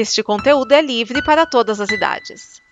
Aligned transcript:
Este 0.00 0.22
conteúdo 0.22 0.70
é 0.70 0.80
livre 0.80 1.20
para 1.24 1.44
todas 1.44 1.80
as 1.80 1.90
idades. 1.90 2.62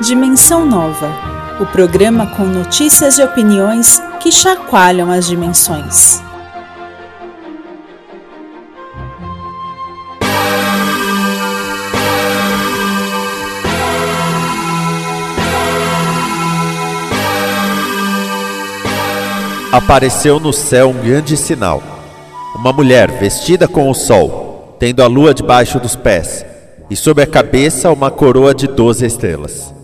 Dimensão 0.00 0.66
Nova 0.66 1.36
o 1.60 1.66
programa 1.66 2.26
com 2.36 2.44
notícias 2.44 3.18
e 3.18 3.22
opiniões 3.22 4.00
que 4.20 4.32
chacoalham 4.32 5.12
as 5.12 5.28
dimensões. 5.28 6.20
Apareceu 19.76 20.40
no 20.40 20.54
céu 20.54 20.88
um 20.88 20.94
grande 20.94 21.36
sinal. 21.36 21.82
Uma 22.54 22.72
mulher 22.72 23.10
vestida 23.10 23.68
com 23.68 23.90
o 23.90 23.94
sol, 23.94 24.74
tendo 24.80 25.02
a 25.02 25.06
lua 25.06 25.34
debaixo 25.34 25.78
dos 25.78 25.94
pés, 25.94 26.46
e 26.88 26.96
sob 26.96 27.20
a 27.20 27.26
cabeça 27.26 27.92
uma 27.92 28.10
coroa 28.10 28.54
de 28.54 28.66
doze 28.66 29.04
estrelas. 29.04 29.74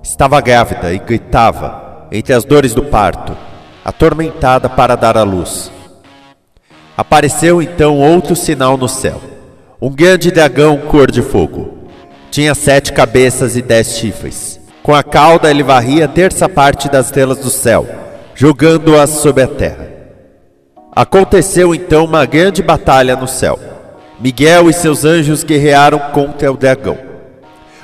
Estava 0.00 0.40
grávida 0.40 0.94
e 0.94 1.00
gritava, 1.00 2.06
entre 2.12 2.32
as 2.32 2.44
dores 2.44 2.74
do 2.74 2.84
parto, 2.84 3.36
atormentada 3.84 4.68
para 4.68 4.94
dar 4.94 5.18
à 5.18 5.24
luz. 5.24 5.68
Apareceu 6.96 7.60
então 7.60 7.98
outro 7.98 8.36
sinal 8.36 8.76
no 8.76 8.88
céu: 8.88 9.20
um 9.82 9.90
grande 9.90 10.30
dragão 10.30 10.78
cor 10.78 11.10
de 11.10 11.22
fogo. 11.22 11.88
Tinha 12.30 12.54
sete 12.54 12.92
cabeças 12.92 13.56
e 13.56 13.62
dez 13.62 13.96
chifres. 13.98 14.60
Com 14.80 14.94
a 14.94 15.02
cauda 15.02 15.50
ele 15.50 15.64
varria 15.64 16.04
a 16.04 16.08
terça 16.08 16.48
parte 16.48 16.88
das 16.88 17.06
estrelas 17.06 17.38
do 17.38 17.50
céu, 17.50 18.03
jogando-as 18.34 19.10
sobre 19.10 19.42
a 19.42 19.48
terra. 19.48 19.88
Aconteceu 20.94 21.74
então 21.74 22.04
uma 22.04 22.24
grande 22.24 22.62
batalha 22.62 23.16
no 23.16 23.26
céu. 23.26 23.58
Miguel 24.20 24.70
e 24.70 24.72
seus 24.72 25.04
anjos 25.04 25.42
guerrearam 25.42 25.98
contra 26.12 26.52
o 26.52 26.56
dragão. 26.56 26.96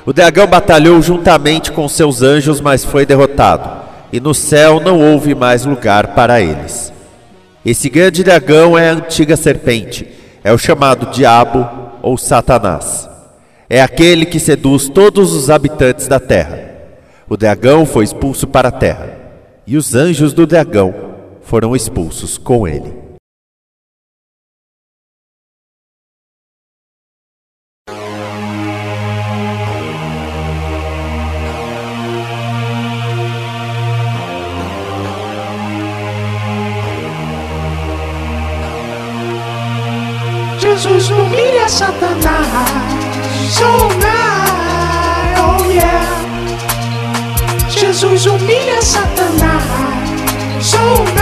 O 0.05 0.13
dragão 0.13 0.47
batalhou 0.47 1.01
juntamente 1.01 1.71
com 1.71 1.87
seus 1.87 2.21
anjos, 2.21 2.59
mas 2.59 2.83
foi 2.83 3.05
derrotado, 3.05 3.69
e 4.11 4.19
no 4.19 4.33
céu 4.33 4.79
não 4.79 4.99
houve 4.99 5.35
mais 5.35 5.65
lugar 5.65 6.15
para 6.15 6.41
eles. 6.41 6.91
Esse 7.63 7.89
grande 7.89 8.23
dragão 8.23 8.77
é 8.77 8.89
a 8.89 8.93
antiga 8.93 9.37
serpente, 9.37 10.07
é 10.43 10.51
o 10.51 10.57
chamado 10.57 11.11
Diabo 11.11 11.69
ou 12.01 12.17
Satanás. 12.17 13.07
É 13.69 13.81
aquele 13.81 14.25
que 14.25 14.39
seduz 14.39 14.89
todos 14.89 15.33
os 15.33 15.49
habitantes 15.49 16.07
da 16.07 16.19
terra. 16.19 16.59
O 17.29 17.37
dragão 17.37 17.85
foi 17.85 18.03
expulso 18.03 18.47
para 18.47 18.69
a 18.69 18.71
terra, 18.71 19.20
e 19.65 19.77
os 19.77 19.95
anjos 19.95 20.33
do 20.33 20.45
dragão 20.45 20.93
foram 21.41 21.75
expulsos 21.75 22.37
com 22.37 22.67
ele. 22.67 23.01
Jesus 40.59 41.09
humilha 41.09 41.67
Satanás. 41.67 42.21
So 43.49 43.67
nice, 43.97 45.41
oh 45.41 45.71
yeah. 45.71 46.01
Jesus 47.69 48.25
humilha 48.25 48.81
Satanás. 48.81 49.50
So 50.71 51.20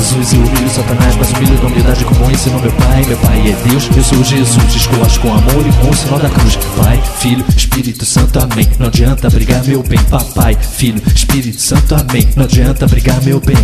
Jesus 0.00 0.32
e 0.32 0.36
humilho 0.36 0.70
Satanás, 0.70 1.14
mas 1.16 1.30
humilho 1.30 1.58
da 1.58 1.66
humildade 1.66 2.04
como 2.06 2.30
ensinou 2.30 2.58
meu 2.60 2.72
Pai. 2.72 3.04
Meu 3.06 3.18
Pai 3.18 3.38
é 3.50 3.68
Deus, 3.68 3.86
eu 3.94 4.02
sou 4.02 4.24
Jesus, 4.24 4.74
esculacho 4.74 5.20
com 5.20 5.28
amor 5.28 5.66
e 5.66 5.72
com 5.72 5.90
o 5.90 5.94
sinal 5.94 6.18
da 6.18 6.30
cruz. 6.30 6.56
Pai, 6.82 7.02
Filho, 7.18 7.44
Espírito 7.54 8.06
Santo, 8.06 8.38
amém. 8.38 8.66
Não 8.78 8.86
adianta 8.86 9.28
brigar 9.28 9.62
meu 9.64 9.82
bem, 9.82 9.98
Papai, 10.04 10.54
Filho, 10.54 11.02
Espírito 11.14 11.60
Santo, 11.60 11.94
amém. 11.94 12.26
Não 12.34 12.44
adianta 12.44 12.86
brigar 12.86 13.20
meu 13.22 13.40
bem. 13.40 13.58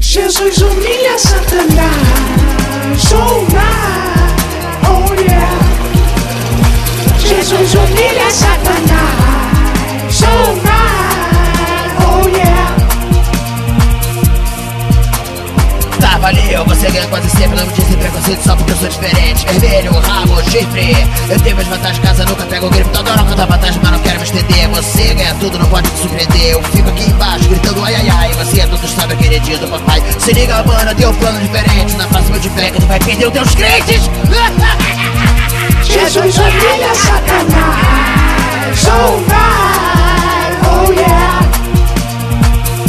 Jesus 0.00 0.56
humilha 0.62 1.18
Satanás. 1.18 1.92
Nice, 2.94 3.14
oh 4.88 5.12
yeah. 5.20 5.58
Jesus 7.18 7.74
humilha 7.74 8.30
Satanás. 8.30 9.42
So 10.10 10.71
valeu, 16.22 16.64
você 16.64 16.88
ganha 16.88 17.06
quase 17.08 17.28
sempre, 17.30 17.58
não 17.58 17.66
me 17.66 17.72
dizem 17.72 17.98
preconceito 17.98 18.42
só 18.44 18.54
porque 18.54 18.70
eu 18.70 18.76
sou 18.76 18.88
diferente. 18.88 19.44
Vermelho, 19.44 19.92
rabo, 19.98 20.40
chifre, 20.50 20.96
eu 21.28 21.40
tenho 21.40 21.56
minhas 21.56 21.68
vantagens, 21.68 21.98
casa 21.98 22.24
nunca 22.24 22.44
pego 22.46 22.70
gripe 22.70 22.88
Tô 22.90 23.00
adoro 23.00 23.24
cantar 23.24 23.46
vantagem, 23.46 23.80
mas 23.82 23.90
não 23.90 23.98
quero 23.98 24.18
me 24.18 24.24
estender. 24.24 24.68
Você 24.68 25.14
ganha 25.14 25.34
tudo, 25.34 25.58
não 25.58 25.66
pode 25.66 25.90
te 25.90 25.98
surpreender. 25.98 26.52
Eu 26.52 26.62
fico 26.62 26.88
aqui 26.88 27.10
embaixo 27.10 27.48
gritando 27.48 27.84
ai 27.84 27.96
ai 27.96 28.08
ai. 28.08 28.32
Você 28.34 28.60
é 28.60 28.66
tudo 28.66 28.86
sabe, 28.86 29.16
queridinho 29.16 29.58
do 29.58 29.66
papai 29.66 30.00
Se 30.18 30.32
liga, 30.32 30.62
mano, 30.62 30.90
eu 30.90 30.94
tenho 30.94 31.10
um 31.10 31.14
plano 31.14 31.40
diferente. 31.40 31.96
Na 31.96 32.06
próxima 32.06 32.36
eu 32.36 32.40
te 32.40 32.50
pego, 32.50 32.78
tu 32.78 32.86
vai 32.86 33.00
perder 33.00 33.26
os 33.26 33.32
teus 33.32 33.54
crentes 33.56 34.02
Jesus 35.82 36.38
humilha 36.38 36.94
Satanás. 36.94 38.78
So 38.78 39.20
nice, 39.26 40.56
oh 40.70 40.92
yeah. 40.92 41.42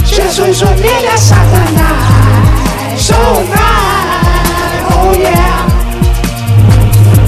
Jesus 0.06 0.62
humilha 0.62 1.18
Satanás. 1.18 2.53
So 3.04 3.20
nice, 3.52 4.80
oh 4.96 5.12
yeah. 5.20 5.68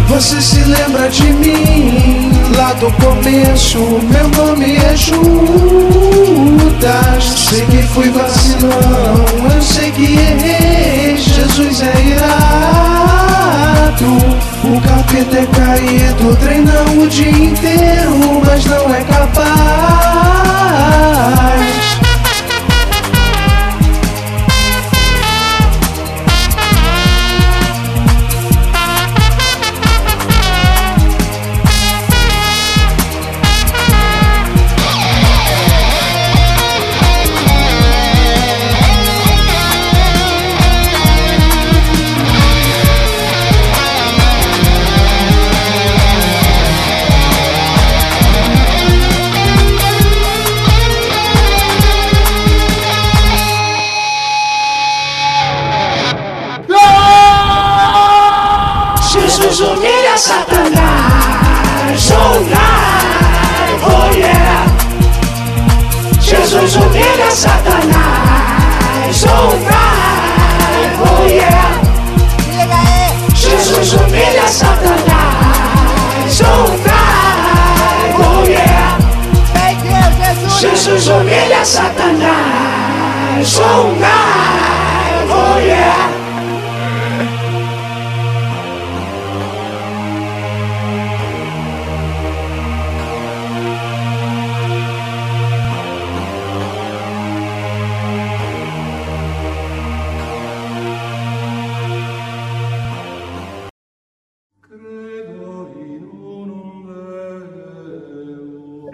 Você 0.08 0.42
se 0.42 0.64
lembra 0.64 1.10
de 1.10 1.34
mim 1.34 2.32
lá 2.56 2.72
do 2.76 2.90
começo? 2.94 3.80
Meu 3.80 4.30
nome 4.30 4.78
é 4.78 4.96
Judas. 4.96 5.26
Sei 7.26 7.66
que 7.66 7.84
fui 7.90 8.10
vacilão, 8.10 9.26
eu 9.54 9.62
sei 9.62 9.92
que 9.92 10.14
errei. 10.14 11.18
Jesus 11.18 11.82
é 11.82 11.94
irado. 12.08 13.36
O 14.64 14.80
capeta 14.80 15.40
é 15.40 15.46
caído, 15.48 16.38
treinam 16.38 17.00
o 17.04 17.08
dia 17.10 17.32
inteiro, 17.32 18.42
mas 18.46 18.64
não 18.64 18.96
é 18.96 19.04
capaz. 19.04 19.66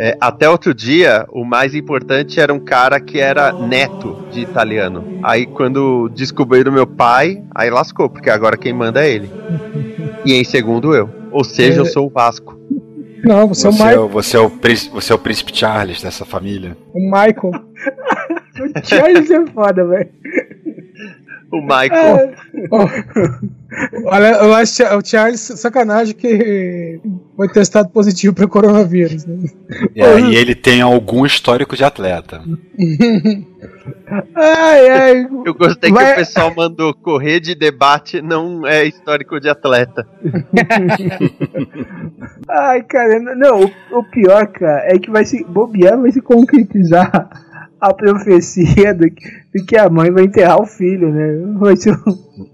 É, 0.03 0.17
até 0.19 0.49
outro 0.49 0.73
dia, 0.73 1.27
o 1.31 1.45
mais 1.45 1.75
importante 1.75 2.39
era 2.39 2.51
um 2.51 2.59
cara 2.59 2.99
que 2.99 3.19
era 3.19 3.53
neto 3.53 4.17
de 4.31 4.41
italiano. 4.41 5.19
Aí 5.21 5.45
quando 5.45 6.09
descobriram 6.09 6.71
meu 6.71 6.87
pai, 6.87 7.43
aí 7.53 7.69
lascou, 7.69 8.09
porque 8.09 8.27
agora 8.27 8.57
quem 8.57 8.73
manda 8.73 9.05
é 9.05 9.11
ele. 9.11 9.29
E 10.25 10.33
em 10.33 10.43
segundo 10.43 10.95
eu. 10.95 11.07
Ou 11.31 11.43
seja, 11.43 11.81
eu 11.81 11.85
sou 11.85 12.07
o 12.07 12.09
Vasco. 12.09 12.59
Não, 13.23 13.47
você, 13.47 13.67
é 13.67 13.69
o 13.69 13.73
Você, 13.73 13.83
é 13.83 13.85
Michael. 13.85 14.05
o, 14.05 14.09
você, 14.09 14.37
é 14.37 14.39
o 14.39 14.49
príncipe, 14.49 14.91
você 14.91 15.13
é 15.13 15.15
o 15.15 15.19
príncipe 15.19 15.55
Charles 15.55 16.01
dessa 16.01 16.25
família. 16.25 16.75
O 16.95 16.99
Michael. 16.99 17.51
O 18.59 18.85
Charles 18.87 19.31
é 19.31 19.45
foda, 19.47 19.85
velho. 19.85 20.09
O 21.51 21.61
Michael. 21.61 22.33
Ó, 22.69 22.85
Olha, 24.05 24.31
eu 24.33 24.53
acho 24.53 24.83
o 24.83 25.05
Charles 25.05 25.39
sacanagem 25.39 26.13
que 26.13 26.99
foi 27.37 27.47
testado 27.47 27.89
positivo 27.89 28.35
para 28.35 28.47
coronavírus. 28.47 29.25
Né? 29.25 29.49
E 29.95 30.01
aí 30.01 30.35
ele 30.35 30.53
tem 30.55 30.81
algum 30.81 31.25
histórico 31.25 31.75
de 31.75 31.83
atleta. 31.83 32.41
Ai, 34.35 34.89
ai. 34.89 35.27
Eu 35.45 35.53
gostei 35.53 35.89
que 35.89 35.95
Vai- 35.95 36.13
o 36.13 36.15
pessoal 36.15 36.53
mandou 36.53 36.93
correr 36.93 37.39
de 37.39 37.55
debate 37.55 38.21
não 38.21 38.67
é 38.67 38.85
histórico 38.85 39.39
de 39.39 39.49
atleta. 39.49 40.05
Ai, 42.47 42.83
cara, 42.83 43.19
não, 43.35 43.65
o, 43.65 43.71
o 43.99 44.03
pior, 44.03 44.47
cara, 44.47 44.83
é 44.85 44.99
que 44.99 45.09
vai 45.09 45.25
se 45.25 45.43
bobear, 45.45 45.99
vai 45.99 46.11
se 46.11 46.21
concretizar 46.21 47.29
a 47.79 47.93
profecia 47.93 48.93
do 48.93 49.09
que, 49.09 49.27
do 49.55 49.65
que 49.65 49.77
a 49.77 49.89
mãe 49.89 50.11
vai 50.11 50.25
enterrar 50.25 50.61
o 50.61 50.65
filho, 50.67 51.09
né? 51.11 51.41
Vai 51.57 51.75
ser 51.75 51.93
um, 51.93 52.47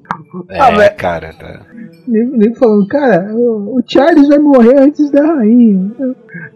É, 0.49 0.59
Ah, 0.59 0.71
mas- 0.71 0.89
cara. 0.95 1.33
Tá. 1.33 1.61
nem, 2.07 2.53
falando, 2.55 2.87
cara, 2.87 3.33
o, 3.33 3.77
o 3.77 3.83
Charles 3.85 4.27
vai 4.27 4.39
morrer 4.39 4.79
antes 4.79 5.11
da 5.11 5.21
rainha. 5.25 5.91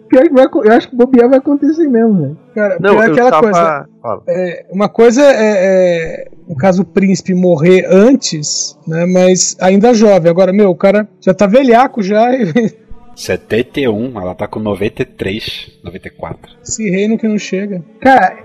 Pior 0.09 0.23
que 0.23 0.33
vai, 0.33 0.45
eu 0.45 0.71
acho 0.73 0.89
que 0.89 0.95
bobear 0.95 1.29
vai 1.29 1.39
acontecer 1.39 1.87
mesmo, 1.87 2.21
velho. 2.21 2.37
Cara, 2.55 2.77
Não, 2.79 2.95
pior 2.95 3.07
é 3.07 3.11
aquela 3.11 3.29
tava... 3.31 3.41
coisa. 3.43 3.87
É, 4.27 4.65
uma 4.71 4.89
coisa 4.89 5.21
é, 5.23 5.35
é, 6.23 6.27
no 6.47 6.55
caso 6.55 6.81
o 6.81 6.85
príncipe 6.85 7.33
morrer 7.33 7.85
antes, 7.89 8.77
né? 8.87 9.05
Mas 9.05 9.55
ainda 9.61 9.93
jovem. 9.93 10.29
Agora, 10.29 10.51
meu, 10.51 10.69
o 10.69 10.75
cara 10.75 11.07
já 11.21 11.33
tá 11.33 11.47
velhaco 11.47 12.01
já 12.01 12.31
e 12.35 12.73
71, 13.15 14.19
ela 14.19 14.33
tá 14.33 14.47
com 14.47 14.59
93, 14.59 15.79
94. 15.83 16.51
esse 16.63 16.89
reino 16.89 17.17
que 17.17 17.27
não 17.27 17.37
chega. 17.37 17.83
Cara, 18.01 18.37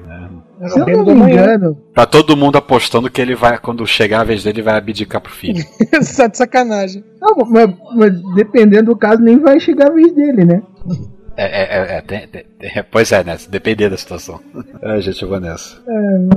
É 0.61 0.69
se 0.69 0.79
eu 0.81 0.87
não 1.05 1.15
me 1.15 1.33
engano, 1.33 1.77
Tá 1.95 2.07
todo 2.07 2.37
mundo 2.37 2.57
apostando 2.57 3.11
que 3.11 3.21
ele 3.21 3.35
vai, 3.35 3.59
quando 3.59 3.87
chegar 3.87 4.21
a 4.21 4.25
vez 4.25 4.43
dele, 4.45 4.63
vai 4.63 4.77
abdicar 4.77 5.21
pro 5.21 5.33
filho. 5.33 5.63
Você 6.01 6.17
tá 6.23 6.27
de 6.29 6.37
sacanagem. 6.39 7.05
não, 7.21 7.37
mas, 7.47 7.71
mas 7.95 8.35
dependendo 8.35 8.87
do 8.93 8.97
caso, 8.97 9.21
nem 9.23 9.39
vai 9.39 9.61
chegar 9.61 9.89
a 9.91 9.95
vez 9.95 10.13
dele, 10.15 10.45
né? 10.45 10.63
É, 11.39 11.45
é, 11.45 11.79
é, 11.79 11.97
é, 11.99 12.01
tem- 12.01 12.27
tem- 12.29 12.45
tem- 12.59 12.85
pois 12.91 13.13
é, 13.13 13.23
né? 13.23 13.37
Depender 13.51 13.91
da 13.91 13.97
situação. 13.99 14.41
É, 14.83 14.99
gente, 15.03 15.23
eu 15.23 15.29
vou 15.29 15.39
nessa. 15.39 15.77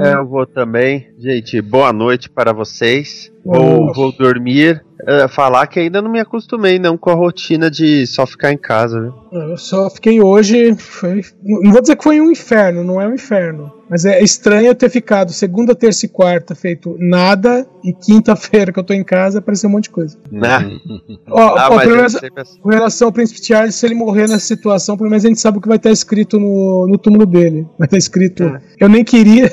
É, 0.01 0.13
eu 0.16 0.27
vou 0.27 0.45
também. 0.45 1.07
Gente, 1.18 1.62
boa 1.62 1.94
noite 1.94 2.30
para 2.30 2.51
vocês. 2.51 3.31
Vou, 3.45 4.12
dormir. 4.12 4.83
É, 5.07 5.30
falar 5.30 5.66
que 5.68 5.80
ainda 5.80 6.01
não 6.01 6.12
me 6.12 6.19
acostumei 6.19 6.77
não 6.77 6.98
com 6.98 7.10
a 7.10 7.13
rotina 7.13 7.71
de 7.71 8.06
só 8.06 8.25
ficar 8.27 8.51
em 8.51 8.57
casa, 8.57 9.00
viu? 9.00 9.13
Eu 9.31 9.56
só 9.56 9.89
fiquei 9.89 10.19
hoje. 10.21 10.75
Foi, 10.75 11.21
não 11.42 11.71
vou 11.71 11.81
dizer 11.81 11.95
que 11.95 12.04
foi 12.04 12.19
um 12.19 12.30
inferno, 12.30 12.83
não 12.83 13.00
é 13.00 13.07
um 13.07 13.13
inferno. 13.13 13.71
Mas 13.90 14.06
é 14.06 14.22
estranho 14.24 14.68
eu 14.68 14.76
ter 14.76 14.90
ficado 14.90 15.32
segunda, 15.34 15.74
terça 15.74 16.06
e 16.06 16.10
quarta 16.10 16.54
feito 16.54 16.96
nada. 17.00 17.68
E 17.84 17.94
quinta-feira 17.94 18.72
que 18.72 18.80
eu 18.80 18.84
tô 18.84 18.94
em 18.94 19.04
casa 19.04 19.40
apareceu 19.40 19.70
um 19.70 19.74
monte 19.74 19.86
de 19.86 19.90
coisa. 19.92 20.18
Né? 20.32 20.70
Ó, 21.30 21.58
Ah, 21.58 21.70
ó, 21.72 21.78
menos, 21.78 22.14
sempre 22.14 22.42
assim. 22.42 22.60
com 22.60 22.70
relação 22.70 23.08
ao 23.08 23.12
Príncipe 23.12 23.46
Charles, 23.46 23.76
se 23.76 23.86
ele 23.86 23.96
morrer 23.96 24.28
nessa 24.28 24.46
situação, 24.46 24.96
pelo 24.98 25.10
menos 25.10 25.26
a 25.26 25.30
gente 25.30 25.40
sabe 25.42 25.58
o 25.58 25.62
que 25.62 25.68
vai 25.68 25.78
estar 25.78 25.92
escrito 25.92 26.40
no, 26.40 26.88
no 26.88 26.98
túmulo 26.98 27.26
dele. 27.26 27.68
Vai 27.78 27.86
estar 27.88 27.98
escrito: 27.98 28.44
É. 28.44 28.62
Eu 28.80 28.90
nem 28.90 29.04
queria. 29.04 29.52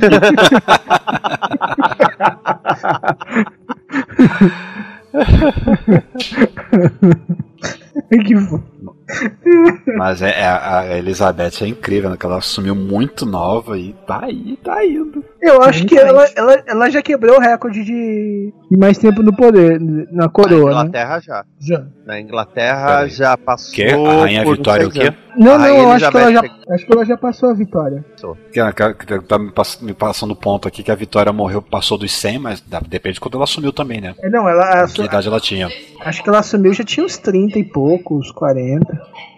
que 8.24 8.34
Mas 9.96 10.22
é, 10.22 10.30
é- 10.30 10.44
a 10.46 10.98
Elizabeth 10.98 11.62
é 11.62 11.66
incrível, 11.66 12.10
né? 12.10 12.16
Que 12.16 12.26
ela 12.26 12.38
assumiu 12.38 12.74
muito 12.74 13.24
nova 13.26 13.78
e 13.78 13.92
tá 14.06 14.24
aí, 14.24 14.56
tá 14.62 14.84
indo. 14.84 15.24
Eu 15.42 15.62
acho 15.62 15.86
que 15.86 15.96
ela, 15.96 16.28
ela, 16.36 16.62
ela 16.66 16.90
já 16.90 17.00
quebrou 17.00 17.36
o 17.36 17.40
recorde 17.40 17.82
de, 17.82 18.52
de 18.70 18.76
mais 18.78 18.98
tempo 18.98 19.22
no 19.22 19.34
poder, 19.34 19.80
na 19.80 20.24
Na 20.24 20.28
coroa, 20.28 20.70
né? 20.70 20.80
Inglaterra 20.80 21.20
já. 21.20 21.44
Já. 21.58 21.84
Na 22.04 22.20
Inglaterra 22.20 22.86
Peraí. 22.86 23.10
já 23.10 23.36
passou. 23.36 23.74
Que? 23.74 23.84
A 23.84 24.20
Rainha 24.20 24.44
Vitória 24.44 24.86
o 24.86 24.90
quê? 24.90 25.12
Não, 25.36 25.56
não, 25.58 25.66
eu 25.66 25.90
acho 25.92 26.10
que, 26.10 26.16
ela 26.18 26.32
já, 26.32 26.42
acho 26.70 26.86
que 26.86 26.92
ela 26.92 27.04
já 27.06 27.16
passou 27.16 27.50
a 27.50 27.54
vitória. 27.54 28.04
Tá 29.26 29.38
me, 29.38 29.50
pass- 29.50 29.78
me 29.80 29.94
passando 29.94 30.36
ponto 30.36 30.68
aqui 30.68 30.82
que 30.82 30.90
a 30.90 30.94
Vitória 30.94 31.32
morreu, 31.32 31.62
passou 31.62 31.96
dos 31.96 32.12
100, 32.12 32.38
mas 32.38 32.60
depende 32.88 33.14
de 33.14 33.20
quando 33.20 33.36
ela 33.36 33.44
assumiu 33.44 33.72
também, 33.72 34.00
né? 34.00 34.14
É, 34.22 34.28
Não, 34.28 34.46
ela 34.48 34.86
Que 34.86 35.02
idade 35.02 35.28
ela 35.28 35.40
tinha. 35.40 35.68
acho 36.04 36.22
que 36.22 36.28
ela 36.28 36.40
assumiu 36.40 36.74
já 36.74 36.84
tinha 36.84 37.06
uns 37.06 37.16
30 37.16 37.58
e 37.58 37.64
poucos, 37.64 38.30
40. 38.32 38.86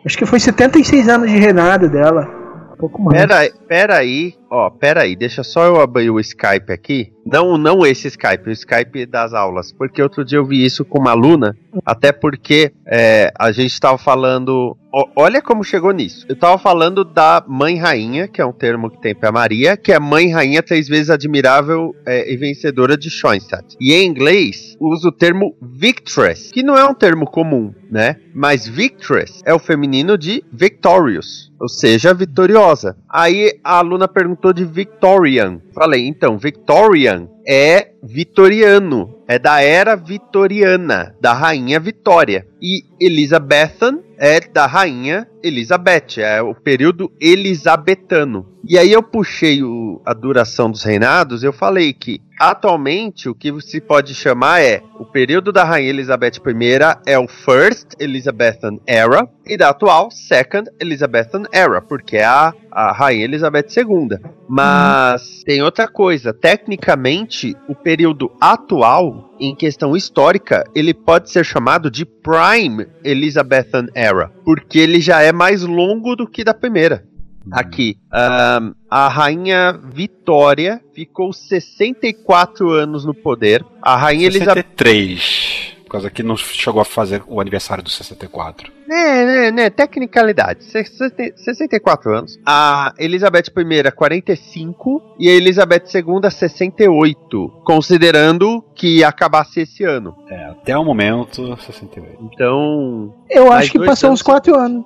Acho 0.05 0.19
que 0.19 0.27
foi 0.27 0.41
76 0.41 1.09
anos 1.09 1.31
de 1.31 1.37
reinado 1.39 1.89
dela. 1.89 2.42
Pouco 2.83 3.01
mais. 3.01 3.17
Pera, 3.17 3.49
pera 3.69 3.97
aí, 3.99 4.35
ó, 4.51 4.69
pera 4.69 5.03
aí, 5.03 5.15
deixa 5.15 5.45
só 5.45 5.65
eu 5.65 5.81
abrir 5.81 6.11
o 6.11 6.19
Skype 6.19 6.73
aqui. 6.73 7.13
Não, 7.33 7.57
não 7.57 7.87
esse 7.87 8.09
Skype, 8.09 8.47
o 8.47 8.53
Skype 8.53 9.07
das 9.07 9.33
aulas, 9.33 9.73
porque 9.73 10.03
outro 10.03 10.23
dia 10.23 10.37
eu 10.37 10.45
vi 10.45 10.63
isso 10.63 10.85
com 10.85 10.99
uma 10.99 11.13
aluna, 11.13 11.57
até 11.87 12.13
porque 12.13 12.73
é, 12.87 13.33
a 13.39 13.51
gente 13.51 13.81
tava 13.81 13.97
falando, 13.97 14.77
olha 15.17 15.41
como 15.41 15.65
chegou 15.65 15.93
nisso. 15.93 16.27
Eu 16.29 16.37
tava 16.37 16.59
falando 16.59 17.05
da 17.05 17.43
mãe 17.49 17.79
rainha, 17.79 18.29
que 18.29 18.41
é 18.41 18.45
um 18.45 18.53
termo 18.53 18.91
que 18.91 19.01
tem 19.01 19.15
pra 19.15 19.33
Maria, 19.33 19.79
que 19.79 19.93
é 19.93 19.99
mãe 19.99 20.31
rainha 20.31 20.63
três 20.63 20.89
vezes 20.89 21.09
admirável 21.09 21.97
é, 22.05 22.31
e 22.31 22.37
vencedora 22.37 22.99
de 22.99 23.09
Schoenstatt. 23.09 23.77
E 23.81 23.95
em 23.95 24.07
inglês 24.07 24.77
usa 24.79 25.09
o 25.09 25.13
termo 25.13 25.57
victress, 25.63 26.53
que 26.53 26.63
não 26.63 26.77
é 26.77 26.85
um 26.85 26.95
termo 26.95 27.25
comum, 27.25 27.73
né? 27.91 28.17
Mas 28.35 28.69
victress 28.69 29.41
é 29.47 29.55
o 29.55 29.59
feminino 29.59 30.19
de 30.19 30.45
victorious, 30.53 31.51
ou 31.59 31.69
seja, 31.69 32.13
vitoriosa. 32.13 32.97
Aí 33.09 33.59
a 33.65 33.79
aluna 33.79 34.09
perguntou 34.09 34.53
de 34.53 34.65
Victorian. 34.65 35.61
Falei, 35.75 36.07
então, 36.07 36.37
Victorian 36.37 37.22
and 37.23 37.32
é 37.47 37.93
vitoriano, 38.03 39.17
é 39.29 39.39
da 39.39 39.61
era 39.63 39.97
vitoriana, 39.97 41.15
da 41.21 41.33
rainha 41.33 41.79
Vitória. 41.81 42.47
E 42.61 42.83
Elizabethan 43.01 43.99
é 44.19 44.39
da 44.41 44.67
rainha 44.67 45.27
Elizabeth, 45.43 46.19
é 46.19 46.41
o 46.41 46.55
período 46.55 47.11
elisabetano. 47.21 48.47
E 48.69 48.79
aí 48.79 48.93
eu 48.93 49.03
puxei 49.03 49.63
o- 49.65 50.01
a 50.07 50.13
duração 50.15 50.71
dos 50.71 50.85
reinados, 50.85 51.43
eu 51.43 51.53
falei 51.53 51.93
que 51.93 52.21
atualmente 52.39 53.29
o 53.29 53.35
que 53.35 53.53
se 53.61 53.81
pode 53.81 54.15
chamar 54.15 54.61
é 54.63 54.81
o 55.01 55.05
período 55.05 55.51
da 55.53 55.65
rainha 55.65 55.91
Elizabeth 55.91 56.35
I 56.47 56.79
é 57.11 57.19
o 57.19 57.27
First 57.27 57.95
Elizabethan 57.99 58.79
Era 58.87 59.29
e 59.45 59.57
da 59.57 59.71
atual 59.71 60.11
Second 60.13 60.71
Elizabethan 60.81 61.43
Era, 61.53 61.81
porque 61.81 62.19
é 62.19 62.25
a, 62.25 62.53
a 62.71 62.93
rainha 62.93 63.25
Elizabeth 63.25 63.67
II. 63.77 64.19
Mas 64.49 65.43
tem 65.45 65.63
outra 65.63 65.89
coisa, 65.89 66.33
tecnicamente 66.33 67.32
o 67.69 67.75
período 67.75 68.31
atual 68.41 69.31
em 69.41 69.55
questão 69.55 69.97
histórica, 69.97 70.65
ele 70.75 70.95
pode 70.95 71.31
ser 71.31 71.45
chamado 71.45 71.91
de 71.91 72.05
Prime 72.05 72.87
Elizabethan 73.05 73.87
Era, 73.95 74.29
porque 74.45 74.79
ele 74.79 75.01
já 75.01 75.23
é 75.23 75.33
mais 75.33 75.63
longo 75.63 76.15
do 76.15 76.27
que 76.27 76.45
da 76.45 76.55
primeira. 76.55 77.05
Aqui, 77.51 77.97
ahn, 78.13 78.73
a 78.89 79.09
rainha 79.09 79.73
Vitória 79.73 80.81
ficou 80.95 81.33
64 81.33 82.71
anos 82.71 83.05
no 83.05 83.15
poder. 83.15 83.65
A 83.81 83.97
rainha 83.97 84.27
Elizabeth. 84.27 84.63
63. 84.77 85.77
Por 85.85 85.91
causa 85.91 86.11
que 86.11 86.23
não 86.23 86.37
chegou 86.37 86.81
a 86.81 86.85
fazer 86.85 87.23
o 87.27 87.41
aniversário 87.41 87.83
do 87.83 87.91
64. 87.91 88.73
Né, 88.93 89.25
né, 89.25 89.51
né, 89.51 89.71
tecnicalidade. 89.71 90.65
60 90.65 91.33
64 91.37 92.15
anos. 92.15 92.39
A 92.45 92.93
Elizabeth 92.99 93.45
I, 93.57 93.91
45. 93.91 95.03
E 95.19 95.29
a 95.29 95.33
Elizabeth 95.33 95.85
II, 95.95 96.31
68. 96.31 97.49
Considerando 97.65 98.63
que 98.75 99.03
acabasse 99.03 99.61
esse 99.61 99.85
ano. 99.85 100.15
É, 100.29 100.45
até 100.47 100.77
o 100.77 100.85
momento, 100.85 101.57
68. 101.57 102.19
Então. 102.35 103.15
Eu 103.31 103.51
acho 103.51 103.71
que 103.73 103.79
passou 103.85 104.09
anos. 104.09 104.21
uns 104.21 104.23
4 104.23 104.55
anos. 104.59 104.85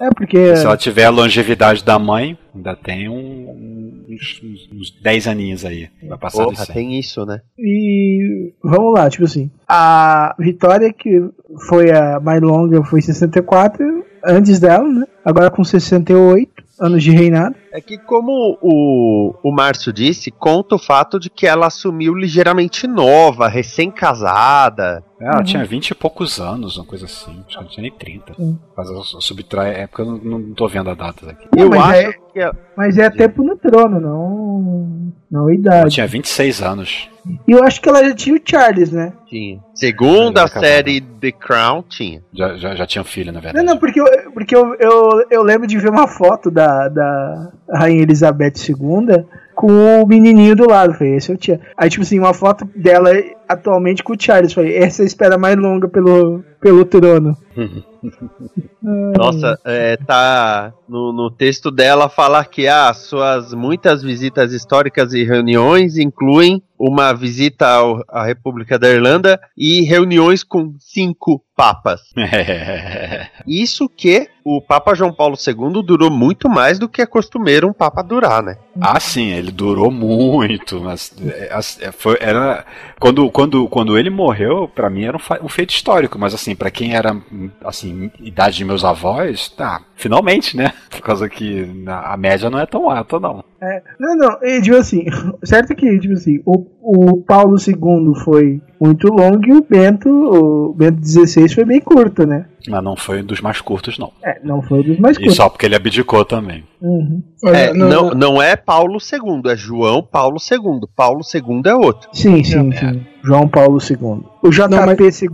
É, 0.00 0.08
porque. 0.14 0.56
Se 0.56 0.64
ela 0.66 0.76
tiver 0.76 1.04
a 1.04 1.10
longevidade 1.10 1.82
da 1.84 1.98
mãe, 1.98 2.36
ainda 2.54 2.76
tem 2.76 3.08
um- 3.08 4.04
uns, 4.08 4.40
uns- 4.42 4.68
uns 4.72 4.90
10 5.02 5.26
aninhos 5.26 5.64
aí. 5.64 5.88
Vai 6.06 6.18
passar 6.18 6.44
Porra, 6.44 6.64
100. 6.64 6.74
tem 6.74 6.98
isso, 6.98 7.24
né? 7.24 7.40
E 7.58 8.52
vamos 8.62 8.92
lá, 8.94 9.08
tipo 9.08 9.24
assim. 9.24 9.50
A 9.66 10.34
Vitória, 10.38 10.92
que 10.92 11.20
foi 11.68 11.90
a 11.90 12.18
mais 12.20 12.40
longa, 12.40 12.82
foi 12.84 13.00
64, 13.42 14.04
antes 14.24 14.58
dela, 14.58 14.88
né? 14.88 15.06
Agora 15.24 15.50
com 15.50 15.64
68. 15.64 16.68
anos 16.80 17.02
de 17.02 17.10
reinado. 17.10 17.54
É 17.72 17.80
que, 17.80 17.98
como 17.98 18.58
o, 18.62 19.34
o 19.42 19.52
Márcio 19.52 19.92
disse, 19.92 20.30
conta 20.30 20.74
o 20.76 20.78
fato 20.78 21.18
de 21.20 21.28
que 21.28 21.46
ela 21.46 21.66
assumiu 21.66 22.14
ligeiramente 22.14 22.86
nova, 22.86 23.48
recém-casada. 23.48 25.04
Ela 25.20 25.42
tinha 25.42 25.64
20 25.64 25.90
e 25.90 25.94
poucos 25.94 26.38
anos, 26.40 26.76
uma 26.76 26.86
coisa 26.86 27.04
assim. 27.06 27.42
Acho 27.46 27.58
que 27.58 27.64
não 27.64 27.70
tinha 27.70 27.82
nem 27.82 27.92
30. 27.92 28.34
Mas 28.76 28.88
ela 28.88 29.02
subtrai. 29.02 29.74
É 29.82 29.86
porque 29.86 30.02
eu 30.02 30.06
não, 30.06 30.38
não 30.38 30.54
tô 30.54 30.68
vendo 30.68 30.90
a 30.90 30.94
data 30.94 31.28
aqui. 31.30 31.48
Eu 31.56 31.68
mas 31.70 31.80
acho 31.80 32.08
é- 32.08 32.12
que. 32.32 32.38
ela- 32.38 32.56
Mas 32.76 32.96
é 32.98 33.10
tempo 33.10 33.42
no 33.42 33.56
trono, 33.56 33.98
não. 34.00 35.12
Não 35.30 35.42
Ela 35.50 35.54
idade. 35.54 35.94
tinha 35.94 36.06
26 36.06 36.62
anos. 36.62 37.10
E 37.46 37.52
eu 37.52 37.62
acho 37.62 37.82
que 37.82 37.88
ela 37.88 38.02
já 38.02 38.14
tinha 38.14 38.34
o 38.36 38.40
Charles, 38.42 38.90
né? 38.92 39.12
Tinha. 39.26 39.60
Segundo 39.74 40.38
Ela 40.38 40.40
a 40.40 40.42
era 40.42 40.48
casada. 40.48 40.66
série 40.66 41.00
The 41.02 41.32
Crown, 41.32 41.82
tinha. 41.86 42.22
Já, 42.32 42.56
já, 42.56 42.74
já 42.76 42.86
tinha 42.86 43.02
um 43.02 43.04
filho, 43.04 43.26
na 43.26 43.34
Não, 43.34 43.40
verdade. 43.42 43.66
não, 43.66 43.76
porque, 43.76 44.00
eu, 44.00 44.06
porque 44.32 44.56
eu, 44.56 44.74
eu, 44.76 45.26
eu 45.30 45.42
lembro 45.42 45.66
de 45.66 45.76
ver 45.78 45.90
uma 45.90 46.06
foto 46.08 46.50
da, 46.50 46.88
da 46.88 47.52
Rainha 47.70 48.02
Elizabeth 48.02 48.54
II 48.68 49.24
com 49.54 50.02
o 50.02 50.06
menininho 50.06 50.54
do 50.54 50.68
lado. 50.68 50.94
Falei, 50.94 51.16
esse 51.16 51.32
eu 51.32 51.36
tinha. 51.36 51.60
Aí, 51.76 51.90
tipo 51.90 52.02
assim, 52.02 52.18
uma 52.18 52.32
foto 52.32 52.68
dela 52.76 53.10
atualmente 53.48 54.04
com 54.04 54.12
o 54.12 54.16
Charles. 54.18 54.52
Falei, 54.52 54.76
essa 54.76 55.02
é 55.02 55.04
a 55.04 55.06
espera 55.06 55.36
mais 55.36 55.56
longa 55.56 55.88
pelo, 55.88 56.44
pelo 56.60 56.84
trono. 56.84 57.36
Nossa, 59.16 59.58
é, 59.64 59.96
tá 59.96 60.72
no, 60.88 61.12
no 61.12 61.30
texto 61.30 61.70
dela 61.70 62.08
falar 62.08 62.44
que 62.46 62.66
ah, 62.68 62.92
suas 62.94 63.52
muitas 63.52 64.02
visitas 64.02 64.52
históricas 64.52 65.12
e 65.12 65.24
reuniões 65.24 65.98
incluem 65.98 66.62
uma 66.78 67.12
visita 67.12 67.66
ao- 67.66 68.04
à 68.08 68.24
República 68.24 68.78
da 68.78 68.88
Irlanda 68.88 69.40
e 69.56 69.82
reuniões 69.82 70.44
com 70.44 70.74
cinco 70.78 71.42
papas. 71.56 72.02
Isso 73.46 73.88
que 73.88 74.28
o 74.44 74.60
Papa 74.62 74.94
João 74.94 75.12
Paulo 75.12 75.34
II 75.36 75.82
durou 75.82 76.08
muito 76.08 76.48
mais 76.48 76.78
do 76.78 76.88
que 76.88 77.02
é 77.02 77.06
costumeiro 77.06 77.66
um 77.66 77.72
Papa 77.72 78.00
durar, 78.02 78.42
né? 78.44 78.56
Ah, 78.80 79.00
sim, 79.00 79.32
ele 79.32 79.50
durou 79.50 79.90
muito, 79.90 80.80
mas 80.80 81.12
é, 81.20 81.58
é, 81.80 81.90
foi, 81.92 82.16
era 82.20 82.64
quando, 83.00 83.28
quando, 83.28 83.68
quando 83.68 83.98
ele 83.98 84.08
morreu, 84.08 84.68
pra 84.72 84.88
mim 84.88 85.02
era 85.04 85.16
um, 85.16 85.44
um 85.44 85.48
feito 85.48 85.70
histórico, 85.70 86.16
mas 86.16 86.32
assim, 86.32 86.54
pra 86.54 86.70
quem 86.70 86.94
era 86.94 87.16
assim, 87.64 88.10
idade 88.20 88.56
de 88.56 88.64
meus 88.64 88.84
avós, 88.84 89.48
tá, 89.48 89.82
finalmente, 89.94 90.56
né? 90.56 90.72
Por 90.90 91.00
causa 91.00 91.28
que 91.28 91.66
a 91.86 92.16
média 92.16 92.50
não 92.50 92.58
é 92.58 92.66
tão 92.66 92.90
alta 92.90 93.18
não. 93.18 93.44
É, 93.60 93.82
não, 93.98 94.16
não, 94.16 94.38
e, 94.42 94.60
tipo 94.62 94.76
assim, 94.76 95.04
certo 95.42 95.74
que, 95.74 95.98
tipo 95.98 96.14
assim, 96.14 96.40
o, 96.44 96.64
o 96.80 97.22
Paulo 97.22 97.56
II 97.58 98.14
foi 98.24 98.60
muito 98.80 99.08
longo 99.08 99.44
e 99.46 99.52
o 99.52 99.66
Bento, 99.68 100.08
o 100.08 100.72
Bento 100.74 101.04
XVI 101.04 101.48
foi 101.48 101.64
bem 101.64 101.80
curto, 101.80 102.26
né? 102.26 102.46
Mas 102.68 102.82
não 102.84 102.96
foi 102.96 103.20
um 103.22 103.24
dos 103.24 103.40
mais 103.40 103.60
curtos 103.60 103.98
não. 103.98 104.12
É, 104.24 104.38
não 104.44 104.62
foi 104.62 104.82
dos 104.82 104.98
mais 104.98 105.16
E 105.16 105.20
curtos. 105.20 105.36
só 105.36 105.48
porque 105.48 105.66
ele 105.66 105.76
abdicou 105.76 106.24
também. 106.24 106.64
Uhum. 106.80 107.22
É, 107.46 107.72
não- 107.72 107.88
não, 107.88 108.10
não 108.10 108.42
é 108.42 108.54
Paulo 108.56 108.98
II, 109.00 109.50
é 109.50 109.56
João 109.56 110.02
Paulo 110.02 110.36
II. 110.38 110.58
Paulo 110.94 111.20
II 111.34 111.62
é 111.66 111.74
outro. 111.74 112.08
Sim, 112.12 112.42
sim, 112.44 112.72
sim. 112.72 113.06
João 113.24 113.48
Paulo 113.48 113.78
II. 113.80 114.22
O 114.42 114.50
JP 114.50 114.68
Não, 114.70 114.86
mas- 114.86 115.22
II. 115.22 115.28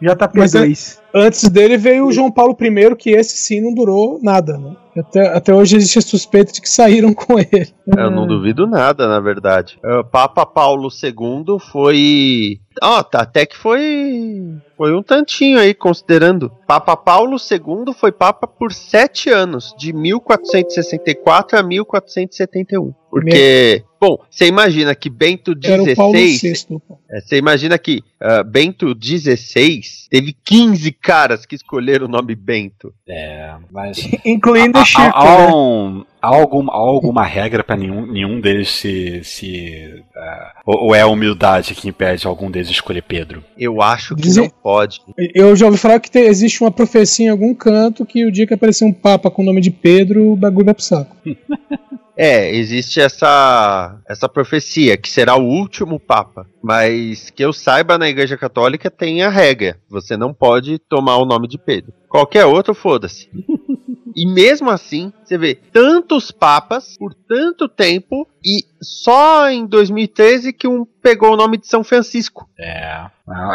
JP 0.00 0.38
Mas 0.38 0.54
é- 0.54 0.58
2. 0.60 1.02
Antes 1.16 1.48
dele 1.48 1.76
veio 1.76 2.06
o 2.06 2.12
João 2.12 2.30
Paulo 2.30 2.56
I, 2.60 2.96
que 2.96 3.10
esse 3.10 3.36
sim 3.36 3.60
não 3.60 3.72
durou 3.74 4.18
nada, 4.22 4.58
né? 4.58 4.74
Até, 4.96 5.26
até 5.28 5.54
hoje 5.54 5.76
existe 5.76 5.98
a 5.98 6.02
suspeita 6.02 6.52
de 6.52 6.60
que 6.60 6.68
saíram 6.68 7.12
com 7.14 7.38
ele. 7.38 7.68
Eu 7.96 8.10
não 8.10 8.26
duvido 8.26 8.66
nada, 8.66 9.08
na 9.08 9.18
verdade. 9.20 9.78
Ah, 9.84 10.02
Papa 10.04 10.46
Paulo 10.46 10.88
II 10.88 11.58
foi. 11.72 12.60
Ó, 12.82 13.02
tá, 13.02 13.20
até 13.20 13.46
que 13.46 13.56
foi. 13.56 14.42
Foi 14.76 14.94
um 14.94 15.02
tantinho 15.02 15.58
aí, 15.58 15.72
considerando. 15.72 16.50
Papa 16.66 16.96
Paulo 16.96 17.36
II 17.38 17.94
foi 17.94 18.10
Papa 18.10 18.46
por 18.46 18.72
sete 18.72 19.30
anos, 19.30 19.72
de 19.78 19.92
1464 19.92 21.58
a 21.58 21.62
1471. 21.62 22.92
Porque, 23.08 23.84
bom, 24.00 24.18
você 24.28 24.46
imagina 24.48 24.92
que 24.92 25.08
Bento 25.08 25.52
XVI. 25.52 25.94
VI. 26.36 26.80
é, 27.08 27.20
Você 27.20 27.36
imagina 27.36 27.78
que 27.78 28.02
ah, 28.20 28.42
Bento 28.42 28.88
XVI 29.00 29.80
teve 30.10 30.34
15 30.44 30.90
caras 30.90 31.46
que 31.46 31.54
escolheram 31.54 32.06
o 32.06 32.10
nome 32.10 32.34
Bento. 32.34 32.92
É, 33.08 33.54
mas 33.70 33.98
Incluindo 34.26 34.78
o 34.78 34.82
há, 34.82 34.84
Chico, 34.84 35.00
há 35.00 35.24
né? 35.46 35.54
um- 35.54 36.04
há 36.24 36.34
algum- 36.34 36.70
há 36.70 36.74
alguma 36.76 37.24
regra 37.24 37.62
pra 37.62 37.76
nenhum, 37.76 38.06
nenhum 38.06 38.40
deles 38.40 38.68
se. 38.70 39.22
se 39.24 40.02
é, 40.16 40.46
ou, 40.64 40.84
ou 40.86 40.94
é 40.94 41.00
a 41.02 41.06
humildade 41.06 41.74
que 41.74 41.88
impede 41.88 42.26
algum 42.26 42.50
deles 42.50 42.68
escolher 42.70 43.02
Pedro? 43.02 43.42
Eu 43.58 43.80
acho 43.82 44.14
que 44.16 44.22
Dizem- 44.22 44.44
não 44.44 44.50
pode. 44.62 45.00
Eu 45.34 45.54
já 45.56 45.66
ouvi 45.66 45.78
falar 45.78 46.00
que 46.00 46.10
tem- 46.10 46.24
existe 46.24 46.60
uma 46.62 46.70
profecia 46.70 47.26
em 47.26 47.30
algum 47.30 47.54
canto 47.54 48.04
que 48.06 48.24
o 48.24 48.32
dia 48.32 48.46
que 48.46 48.54
aparecer 48.54 48.84
um 48.84 48.92
papa 48.92 49.30
com 49.30 49.42
o 49.42 49.44
nome 49.44 49.60
de 49.60 49.70
Pedro, 49.70 50.32
o 50.32 50.36
bagulho 50.36 50.64
vai 50.66 50.74
pro 50.74 50.82
saco. 50.82 51.16
É, 52.16 52.54
existe 52.54 53.00
essa 53.00 54.00
essa 54.08 54.28
profecia 54.28 54.96
que 54.96 55.10
será 55.10 55.36
o 55.36 55.44
último 55.44 55.98
papa, 55.98 56.46
mas 56.62 57.30
que 57.30 57.44
eu 57.44 57.52
saiba 57.52 57.98
na 57.98 58.08
Igreja 58.08 58.36
Católica 58.36 58.90
tem 58.90 59.22
a 59.22 59.28
regra, 59.28 59.78
você 59.88 60.16
não 60.16 60.32
pode 60.32 60.78
tomar 60.78 61.16
o 61.16 61.26
nome 61.26 61.48
de 61.48 61.58
Pedro. 61.58 61.92
Qualquer 62.08 62.46
outro, 62.46 62.74
foda-se. 62.74 63.28
E 64.16 64.26
mesmo 64.26 64.70
assim, 64.70 65.12
você 65.24 65.36
vê 65.36 65.56
tantos 65.56 66.30
papas 66.30 66.96
por 66.96 67.12
tanto 67.12 67.68
tempo 67.68 68.28
e 68.44 68.64
só 68.80 69.50
em 69.50 69.66
2013 69.66 70.52
que 70.52 70.68
um 70.68 70.86
pegou 71.04 71.34
o 71.34 71.36
nome 71.36 71.58
de 71.58 71.68
São 71.68 71.84
Francisco. 71.84 72.48
É. 72.58 73.04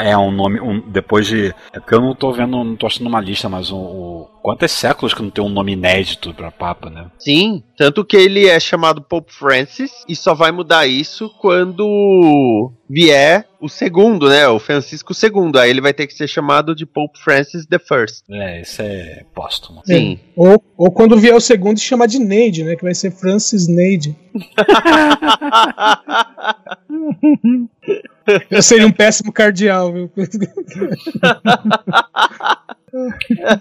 É 0.03 0.18
um 0.18 0.32
nome. 0.32 0.60
um- 0.62 0.79
depois 0.88 1.27
de. 1.27 1.53
É 1.74 1.79
porque 1.79 1.94
eu 1.94 2.01
não 2.01 2.15
tô 2.15 2.32
vendo, 2.32 2.63
não 2.63 2.75
tô 2.75 2.88
achando 2.88 3.08
uma 3.08 3.20
lista, 3.20 3.50
mas 3.50 3.70
o. 3.72 3.75
o 3.77 4.27
quantos 4.41 4.72
séculos 4.72 5.13
que 5.13 5.22
não 5.22 5.29
tem 5.29 5.44
um 5.44 5.50
nome 5.50 5.74
inédito 5.74 6.34
pra 6.34 6.50
Papa, 6.50 6.89
né? 6.89 7.06
Sim, 7.20 7.62
tanto 7.77 8.03
que 8.06 8.15
ele 8.18 8.48
é 8.48 8.60
chamado 8.60 9.01
Pope 9.01 9.32
Francis 9.34 9.91
e 10.08 10.15
só 10.15 10.34
vai 10.34 10.51
mudar 10.51 10.88
isso 10.88 11.29
quando 11.39 12.72
vier 12.89 13.48
o 13.62 13.68
segundo, 13.70 14.27
né? 14.29 14.48
O 14.48 14.58
Francisco 14.58 15.13
II. 15.13 15.60
Aí 15.60 15.70
ele 15.70 15.82
vai 15.82 15.94
ter 15.94 16.08
que 16.08 16.13
ser 16.15 16.27
chamado 16.27 16.74
de 16.74 16.86
Pope 16.86 17.20
Francis 17.20 17.65
the 17.68 17.77
First. 17.77 18.24
É, 18.32 18.62
isso 18.62 18.82
é 18.82 19.24
póstumo. 19.36 19.82
Sim. 19.86 20.18
Ou, 20.36 20.63
ou 20.77 20.89
quando 20.91 21.20
vier 21.20 21.36
o 21.36 21.41
segundo, 21.41 21.77
chama 21.79 22.08
de 22.08 22.18
Neide, 22.18 22.63
né? 22.63 22.75
Que 22.75 22.84
vai 22.84 22.96
ser 22.96 23.12
Francis 23.12 23.68
Neide. 23.68 24.15
Eu 28.51 28.62
seria 28.62 28.86
um 28.86 28.91
péssimo 28.91 29.32
cardeal, 29.34 29.91
viu? 29.91 30.12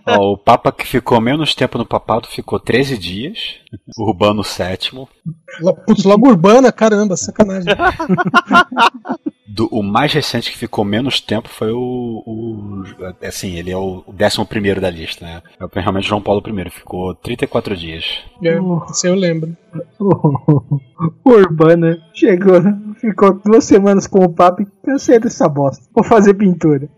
Ó, 0.07 0.33
o 0.33 0.39
Papa 0.39 0.73
que 0.73 0.87
ficou 0.87 1.21
menos 1.21 1.55
tempo 1.55 1.77
no 1.79 1.85
papado 1.87 2.27
ficou 2.29 2.59
13 2.59 2.97
dias. 2.99 3.57
Urbano 3.99 4.43
VII. 4.43 5.07
Putz, 5.87 6.05
logo 6.05 6.29
urbana, 6.29 6.73
caramba, 6.73 7.17
sacanagem. 7.17 7.75
Do- 9.47 9.69
o 9.73 9.83
mais 9.83 10.13
recente 10.13 10.51
que 10.53 10.57
ficou 10.59 10.85
menos 10.85 11.21
tempo 11.21 11.49
foi 11.49 11.73
o. 11.73 12.23
o 12.27 12.83
assim, 13.27 13.57
ele 13.57 13.71
é 13.71 13.77
o, 13.77 14.05
o 14.07 14.13
11 14.13 14.81
da 14.81 14.91
lista, 14.91 15.25
né? 15.25 15.43
É 15.61 15.81
realmente 15.81 16.07
João 16.07 16.23
Paulo 16.23 16.43
I. 16.47 16.71
Ficou 16.71 17.15
34 17.15 17.77
dias. 17.77 18.05
É, 18.43 18.57
isso 18.91 19.07
eu 19.07 19.15
lembro. 19.15 19.57
O 19.99 21.31
Urbana 21.31 21.99
chegou, 22.15 22.61
ficou 23.01 23.35
duas 23.45 23.65
semanas 23.65 24.07
com 24.07 24.25
o 24.25 24.29
Papa 24.33 24.63
e 24.63 24.67
cansei 24.85 25.19
dessa 25.19 25.49
bosta. 25.49 25.85
Vou 25.95 26.05
fazer 26.05 26.35
pintura. 26.35 26.89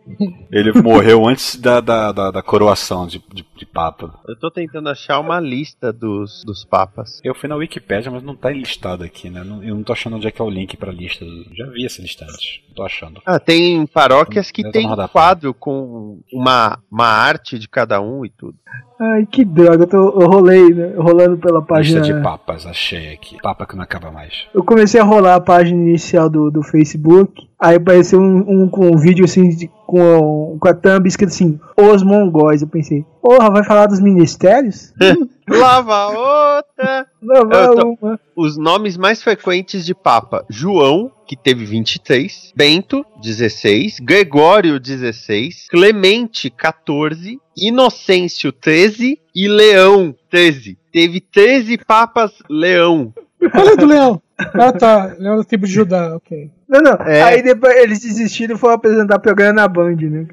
Ele 0.51 0.73
morreu 0.83 1.27
antes 1.27 1.57
da, 1.57 1.81
da, 1.81 2.13
da, 2.13 2.31
da 2.31 2.43
coroação 2.43 3.07
de, 3.07 3.23
de, 3.33 3.45
de 3.57 3.67
Papa. 3.67 4.13
Eu 4.27 4.37
tô 4.39 4.51
tentando 4.51 4.89
achar 4.89 5.19
uma 5.21 5.39
lista 5.41 5.93
dos, 5.93 6.43
dos 6.45 6.65
papas. 6.65 7.21
Eu 7.25 7.35
fui 7.35 7.49
na 7.49 7.57
Wikipédia, 7.57 8.11
mas 8.11 8.23
não 8.23 8.35
tá 8.35 8.51
listado 8.51 9.05
aqui, 9.05 9.31
né? 9.31 9.43
Não- 9.45 9.63
Eu 9.63 9.75
não 9.75 9.83
tô 9.83 9.93
achando 9.93 10.17
onde 10.17 10.27
é 10.27 10.31
que 10.31 10.41
é 10.41 10.45
o 10.45 10.51
link 10.51 10.77
pra 10.77 10.93
lista. 10.93 11.25
Já 11.55 11.67
vi 11.67 11.85
essa 11.87 12.03
lista 12.03 12.25
antes. 12.25 12.61
Não 12.69 12.75
tô 12.75 12.83
achando. 12.83 13.21
Ah, 13.27 13.39
tem 13.39 13.87
paróquias 13.87 14.51
que 14.51 14.69
tem 14.71 14.87
uma 14.87 15.09
quadro 15.09 15.53
com 15.55 16.21
uma, 16.33 16.79
uma 16.91 17.07
arte 17.07 17.59
de 17.59 17.69
cada 17.69 18.01
um 18.01 18.25
e 18.25 18.31
tudo. 18.31 18.55
Ai, 19.01 19.27
que 19.27 19.45
droga, 19.45 19.85
eu, 19.85 19.87
tô, 19.87 20.21
eu 20.21 20.29
rolei, 20.29 20.73
né? 20.75 20.95
Rolando 20.97 21.39
pela 21.39 21.63
página. 21.63 22.01
Lista 22.01 22.15
de 22.15 22.23
papas, 22.23 22.67
achei 22.67 23.13
aqui. 23.15 23.37
Papa 23.43 23.67
que 23.67 23.75
não 23.75 23.83
acaba 23.83 24.11
mais. 24.11 24.47
Eu 24.55 24.63
comecei 24.63 25.01
a 25.01 25.05
rolar 25.05 25.37
a 25.37 25.41
página 25.41 25.90
inicial 25.91 26.29
do, 26.31 26.51
do 26.51 26.63
Facebook. 26.63 27.49
Aí 27.59 27.77
apareceu 27.77 28.21
um, 28.21 28.39
um 28.65 28.71
um 28.75 28.97
vídeo 28.97 29.25
assim 29.25 29.49
de- 29.51 29.71
com, 29.87 30.57
com 30.59 30.69
a 30.69 30.73
thumb 30.75 31.07
escrito 31.07 31.31
assim, 31.31 31.59
os 31.77 32.03
mongóis. 32.03 32.63
Eu 32.63 32.69
pensei, 32.69 33.05
porra, 33.21 33.51
vai 33.51 33.65
falar 33.65 33.87
dos 33.87 34.01
ministérios? 34.01 34.93
Lava 35.49 36.07
outra! 36.07 37.07
Tô- 37.75 37.97
uma. 38.01 38.21
Os 38.37 38.57
nomes 38.57 38.97
mais 38.97 39.23
frequentes 39.23 39.85
de 39.85 39.95
Papa: 39.95 40.45
João, 40.49 41.11
que 41.27 41.37
teve 41.37 41.65
23, 41.65 42.53
Bento, 42.57 43.05
16, 43.21 43.99
Gregório, 44.01 44.79
16, 44.81 45.67
Clemente, 45.71 46.49
14, 46.51 47.39
Inocêncio, 47.57 48.53
13 48.53 49.19
e 49.35 49.49
Leão, 49.49 50.15
13. 50.31 50.79
Teve 50.93 51.21
13 51.21 51.79
papas 51.79 52.33
Leão. 52.49 53.13
É 53.43 53.77
do 53.77 53.87
leão? 53.87 54.21
Ah, 54.39 54.73
tá. 54.73 55.15
Leão 55.19 55.37
da 55.37 55.45
tribo 55.45 55.67
de 55.67 55.73
Judá, 55.73 56.17
ok. 56.17 56.51
Não, 56.69 56.81
não. 56.81 56.93
É. 57.07 57.23
Aí 57.23 57.43
depois 57.43 57.77
eles 57.77 58.01
desistiram 58.01 58.55
e 58.55 58.59
foram 58.59 58.75
apresentar 58.75 59.19
programa 59.19 59.55
na 59.55 59.69
Band, 59.69 59.97
né? 59.97 60.27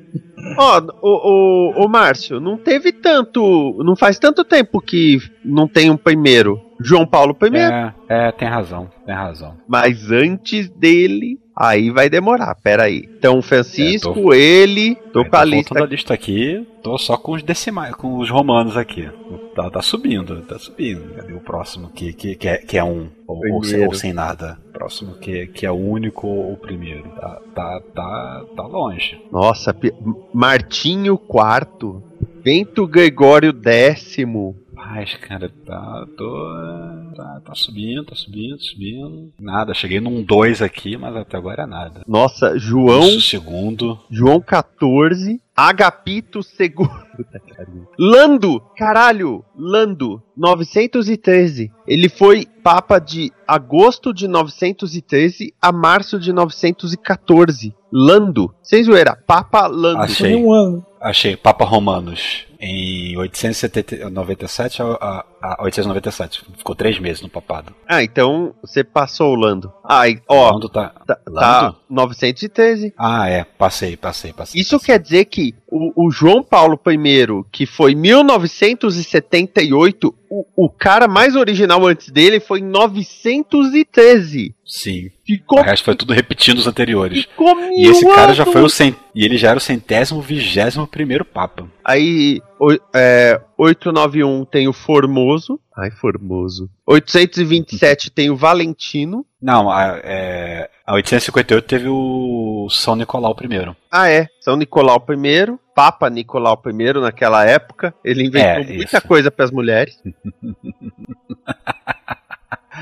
Ó, 0.57 0.81
o, 1.01 1.81
o, 1.81 1.85
o 1.85 1.89
Márcio, 1.89 2.39
não 2.39 2.57
teve 2.57 2.91
tanto. 2.91 3.81
Não 3.83 3.95
faz 3.95 4.17
tanto 4.19 4.43
tempo 4.43 4.79
que 4.79 5.19
não 5.43 5.67
tem 5.67 5.89
um 5.89 5.97
primeiro. 5.97 6.61
João 6.79 7.07
Paulo 7.07 7.33
primeiro. 7.33 7.73
É, 7.73 7.93
é, 8.07 8.31
tem 8.31 8.47
razão, 8.47 8.89
tem 9.05 9.15
razão. 9.15 9.55
Mas 9.67 10.11
antes 10.11 10.69
dele, 10.69 11.39
aí 11.59 11.89
vai 11.89 12.09
demorar. 12.09 12.55
Pera 12.55 12.83
aí. 12.83 13.09
Então, 13.17 13.41
Francisco, 13.41 14.11
É, 14.11 14.13
tô- 14.13 14.33
ele. 14.33 14.95
Tô 15.11 15.25
com 15.25 15.35
a 15.35 15.43
lista. 15.43 15.83
a 15.83 15.85
lista 15.87 16.13
aqui, 16.13 16.65
tô 16.83 16.97
só 16.97 17.17
com 17.17 17.31
os 17.33 17.41
decimais, 17.41 17.95
com 17.95 18.19
os 18.19 18.29
romanos 18.29 18.77
aqui. 18.77 19.09
Tá, 19.55 19.69
tá 19.71 19.81
subindo, 19.81 20.41
tá 20.43 20.59
subindo. 20.59 21.15
Cadê 21.15 21.33
o 21.33 21.39
próximo 21.39 21.89
que, 21.89 22.13
que, 22.13 22.35
que, 22.35 22.47
é, 22.47 22.57
que 22.57 22.77
é 22.77 22.83
um? 22.83 23.07
Ou, 23.25 23.41
ou 23.53 23.63
sem, 23.63 23.85
ou 23.85 23.93
sem 23.93 24.13
nada. 24.13 24.59
Próximo 24.71 25.15
que, 25.15 25.47
que 25.47 25.65
é 25.65 25.71
o 25.71 25.75
único 25.75 26.27
ou 26.27 26.53
o 26.53 26.57
primeiro. 26.57 27.09
Tá, 27.19 27.41
tá, 27.55 27.81
tá, 27.95 28.45
tá 28.55 28.63
longe. 28.67 29.19
Nossa, 29.31 29.75
Martinho 30.33 31.19
IV. 31.19 32.01
Bento 32.43 32.87
Gregório 32.87 33.51
décimo. 33.51 34.55
Mas, 34.89 35.13
cara, 35.15 35.51
tá, 35.65 36.07
tô, 36.17 36.47
tá, 37.15 37.41
tá 37.45 37.55
subindo, 37.55 38.05
tá 38.05 38.15
subindo, 38.15 38.57
subindo. 38.61 39.33
Nada, 39.39 39.73
cheguei 39.73 39.99
num 39.99 40.23
2 40.23 40.61
aqui, 40.61 40.95
mas 40.95 41.13
até 41.13 41.35
agora 41.35 41.63
é 41.63 41.65
nada. 41.65 42.01
Nossa, 42.07 42.57
João. 42.57 43.03
Isso, 43.03 43.29
segundo. 43.29 43.99
João 44.09 44.39
14. 44.39 45.41
Agapito 45.55 46.41
segundo. 46.41 46.89
Lando, 47.99 48.61
caralho, 48.77 49.43
Lando, 49.57 50.21
913. 50.37 51.69
Ele 51.85 52.07
foi 52.07 52.45
papa 52.63 52.99
de 52.99 53.31
agosto 53.45 54.13
de 54.13 54.27
913 54.27 55.53
a 55.61 55.71
março 55.71 56.17
de 56.17 56.31
914. 56.31 57.75
Lando, 57.91 58.53
sem 58.63 58.83
zoeira, 58.83 59.15
Papa 59.15 59.67
Lando. 59.67 60.01
Achei. 60.01 60.35
Um 60.35 60.53
ano. 60.53 60.85
Achei, 61.01 61.35
Papa 61.35 61.65
Romanos. 61.65 62.46
Em 62.59 63.15
897 63.17 64.81
a, 64.81 64.85
a, 64.85 65.25
a 65.41 65.63
897. 65.63 66.43
Ficou 66.57 66.75
três 66.75 66.99
meses 66.99 67.21
no 67.21 67.29
papado. 67.29 67.73
Ah, 67.87 68.03
então 68.03 68.53
você 68.61 68.83
passou 68.83 69.31
o 69.31 69.35
Lando. 69.35 69.71
Ai, 69.83 70.19
ó, 70.27 70.51
Lando 70.51 70.69
tá. 70.69 70.89
tá, 71.05 71.15
tá 71.15 71.21
Lando? 71.27 71.75
913. 71.89 72.93
Ah, 72.97 73.29
é. 73.29 73.43
Passei, 73.43 73.95
passei, 73.95 74.33
passei. 74.33 74.59
Isso 74.59 74.79
passei. 74.79 74.93
quer 74.93 74.99
dizer 74.99 75.25
que 75.25 75.53
o, 75.69 76.07
o 76.07 76.11
João 76.11 76.41
Paulo 76.43 76.79
I, 76.87 77.27
que 77.51 77.65
foi 77.65 77.93
1978, 77.93 80.13
o, 80.29 80.45
o 80.55 80.69
cara 80.69 81.07
mais 81.07 81.35
original 81.35 81.85
antes 81.85 82.09
dele 82.09 82.39
foi 82.39 82.59
em 82.59 82.65
913. 82.65 84.53
Sim. 84.65 85.09
Ficou, 85.25 85.59
O 85.59 85.63
resto 85.63 85.85
foi 85.85 85.95
tudo 85.95 86.13
repetindo 86.13 86.57
os 86.57 86.67
anteriores. 86.67 87.23
ficou 87.23 87.57
E 87.71 87.87
esse 87.87 88.05
cara 88.05 88.33
já 88.33 88.45
foi 88.45 88.61
o 88.61 88.69
cent... 88.69 88.95
E 89.15 89.23
ele 89.23 89.37
já 89.37 89.49
era 89.49 89.57
o 89.57 89.61
centésimo, 89.61 90.21
vigésimo 90.21 90.87
primeiro 90.87 91.25
Papa. 91.25 91.67
Aí, 91.87 92.41
o, 92.59 92.73
é, 92.93 93.39
891 93.57 94.43
tem 94.43 94.67
o 94.67 94.73
Formoso. 94.73 95.57
Ai, 95.73 95.89
Formoso. 95.89 96.69
827 96.85 98.11
tem 98.11 98.29
o 98.29 98.35
Valentino. 98.35 99.25
Não, 99.41 99.71
a, 99.71 99.97
é, 100.03 100.69
a 100.85 100.93
858 100.95 101.65
teve 101.65 101.87
o 101.87 102.67
São 102.69 102.93
Nicolau 102.93 103.33
I. 103.41 103.73
Ah, 103.89 104.09
é. 104.09 104.27
São 104.41 104.57
Nicolau 104.57 104.97
I, 104.97 105.57
Papa 105.73 106.09
Nicolau 106.09 106.61
I 106.65 106.99
naquela 106.99 107.45
época. 107.45 107.93
Ele 108.03 108.27
inventou 108.27 108.49
É, 108.49 108.75
muita 108.75 108.99
coisa 108.99 109.31
para 109.31 109.45
as 109.45 109.51
mulheres. 109.51 109.97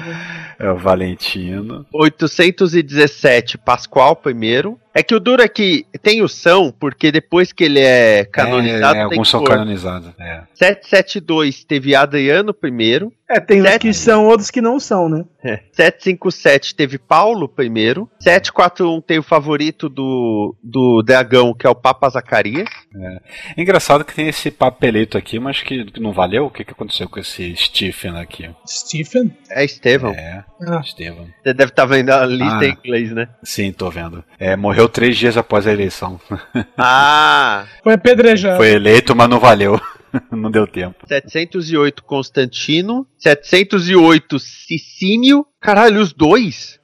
É 0.58 0.70
o 0.72 0.78
Valentino. 0.78 1.86
817, 1.94 3.58
Pascoal 3.58 4.20
I. 4.26 4.76
É 4.94 5.04
que 5.04 5.14
o 5.14 5.20
duro 5.20 5.42
é 5.42 5.48
que 5.50 5.86
tem 6.02 6.22
o 6.22 6.30
São, 6.30 6.72
porque 6.72 7.12
depois 7.12 7.52
que 7.52 7.66
ele 7.66 7.82
é 7.82 8.24
canonizado, 8.24 8.86
é, 8.86 8.88
é, 8.88 8.94
tem 8.94 9.02
alguns 9.02 9.30
são 9.30 9.44
canonizados. 9.44 10.14
É. 10.18 10.44
772 10.54 11.66
teve 11.66 11.94
Adriano 11.94 12.56
I. 12.64 13.12
É, 13.30 13.40
tem 13.42 13.62
uns 13.62 13.68
Sete. 13.68 13.82
que 13.82 13.94
são, 13.94 14.26
outros 14.26 14.50
que 14.50 14.62
não 14.62 14.80
são, 14.80 15.10
né? 15.10 15.26
É. 15.44 15.60
757 15.74 16.76
teve 16.76 16.98
Paulo 16.98 17.52
I. 17.60 18.08
741 18.20 19.02
tem 19.02 19.20
o 19.20 19.24
favorito 19.24 19.90
do, 19.90 20.56
do 20.64 21.04
dragão, 21.06 21.54
que 21.54 21.68
é 21.68 21.70
o 21.70 21.76
Papa 21.76 22.08
Zacarias. 22.08 22.70
É 22.98 23.62
engraçado 23.62 24.06
que 24.06 24.14
tem 24.16 24.28
esse 24.28 24.50
papelito 24.52 25.18
aqui, 25.18 25.40
mas 25.40 25.62
que, 25.62 25.86
que 25.86 26.00
não 26.00 26.12
valeu. 26.14 26.46
O 26.46 26.50
que, 26.50 26.64
que 26.64 26.72
aconteceu 26.72 27.08
com 27.10 27.20
esse 27.20 27.56
Stephen 27.56 28.18
aqui? 28.18 28.50
Stephen? 28.68 29.36
É 29.50 29.64
Estevão. 29.66 30.12
É, 30.14 30.44
Ah. 30.62 30.82
Estevam. 30.84 31.28
Você 31.44 31.54
deve 31.54 31.72
estar 31.72 31.86
vendo 31.86 32.10
a 32.12 32.26
lista 32.26 32.60
Ah. 32.60 32.66
em 32.66 32.72
inglês, 32.72 33.12
né? 33.12 33.28
Sim, 33.44 33.72
tô 33.72 33.90
vendo. 33.90 34.24
É, 34.40 34.56
morreu 34.56 34.88
três 34.88 35.18
dias 35.18 35.36
após 35.38 35.68
a 35.68 35.72
eleição. 35.74 36.20
Ah! 36.78 37.66
Foi 37.84 37.94
apedrejado. 37.94 38.58
Foi 38.58 38.72
eleito, 38.72 39.16
mas 39.16 39.30
não 39.30 39.40
valeu. 39.40 39.80
não 40.32 40.50
deu 40.52 40.66
tempo. 40.68 41.06
708 41.08 42.04
Constantino. 42.04 43.06
708 43.18 44.40
Sicínio. 44.40 45.46
Caralho, 45.60 46.02
os 46.02 46.14
dois? 46.14 46.80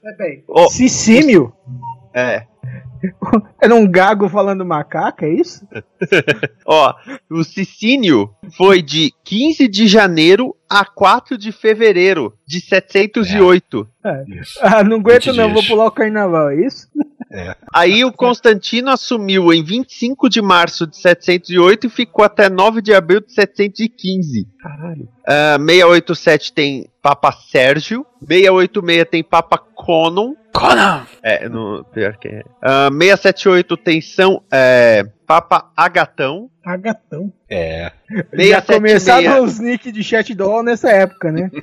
Ó, 0.50 0.68
Cicímio? 0.70 1.54
é. 2.14 2.46
Era 3.62 3.76
um 3.76 3.90
gago 3.90 4.30
falando 4.30 4.66
macaca, 4.66 5.26
é 5.26 5.34
isso? 5.34 5.68
Ó, 6.66 6.94
o 7.30 7.44
Sicínio 7.44 8.30
foi 8.58 8.82
de 8.82 9.14
15 9.24 9.68
de 9.68 9.88
janeiro 9.88 10.56
a 10.70 10.86
4 10.86 11.38
de 11.38 11.52
fevereiro 11.52 12.34
de 12.46 12.60
708. 12.60 13.88
Isso. 14.42 14.60
Ah, 14.62 14.84
não 14.84 14.98
aguento 14.98 15.26
20 15.26 15.38
não, 15.38 15.54
vou 15.54 15.64
pular 15.66 15.88
o 15.88 15.92
carnaval, 15.92 16.50
é 16.50 16.66
isso? 16.66 16.88
Aí 17.74 18.04
o 18.04 18.12
Constantino 18.12 18.90
assumiu 18.90 19.54
em 19.54 19.64
25 19.64 20.30
de 20.30 20.42
março 20.42 20.86
de 20.86 20.98
708 20.98 21.88
e 21.88 21.90
ficou 21.90 22.26
até 22.26 22.50
9 22.50 22.82
de 22.82 22.94
abril 22.94 23.22
de 23.22 23.34
715. 23.34 24.48
Caralho. 24.60 25.08
687 25.26 26.54
tem 26.54 26.90
Papa 27.02 27.32
Sérgio. 27.32 28.06
686 28.28 29.06
tem 29.10 29.24
Papa 29.24 29.58
Conon. 29.58 30.36
Conan! 30.54 31.06
É, 31.24 31.48
no, 31.48 31.86
pior 31.86 32.18
que 32.18 32.28
é. 32.28 32.44
Ah, 32.62 32.90
678 32.92 33.78
tem 33.78 34.02
São 34.02 34.44
é, 34.52 35.06
Papa 35.26 35.72
Agatão. 35.76 36.50
Agatão. 36.64 37.34
É. 37.50 37.92
Já 38.10 38.62
676 38.62 38.76
começaram 38.76 39.44
os 39.44 39.60
nick 39.60 39.92
de 39.92 40.04
chat 40.04 40.36
doll 40.36 40.62
nessa 40.62 40.92
época, 40.92 41.32
né? 41.32 41.50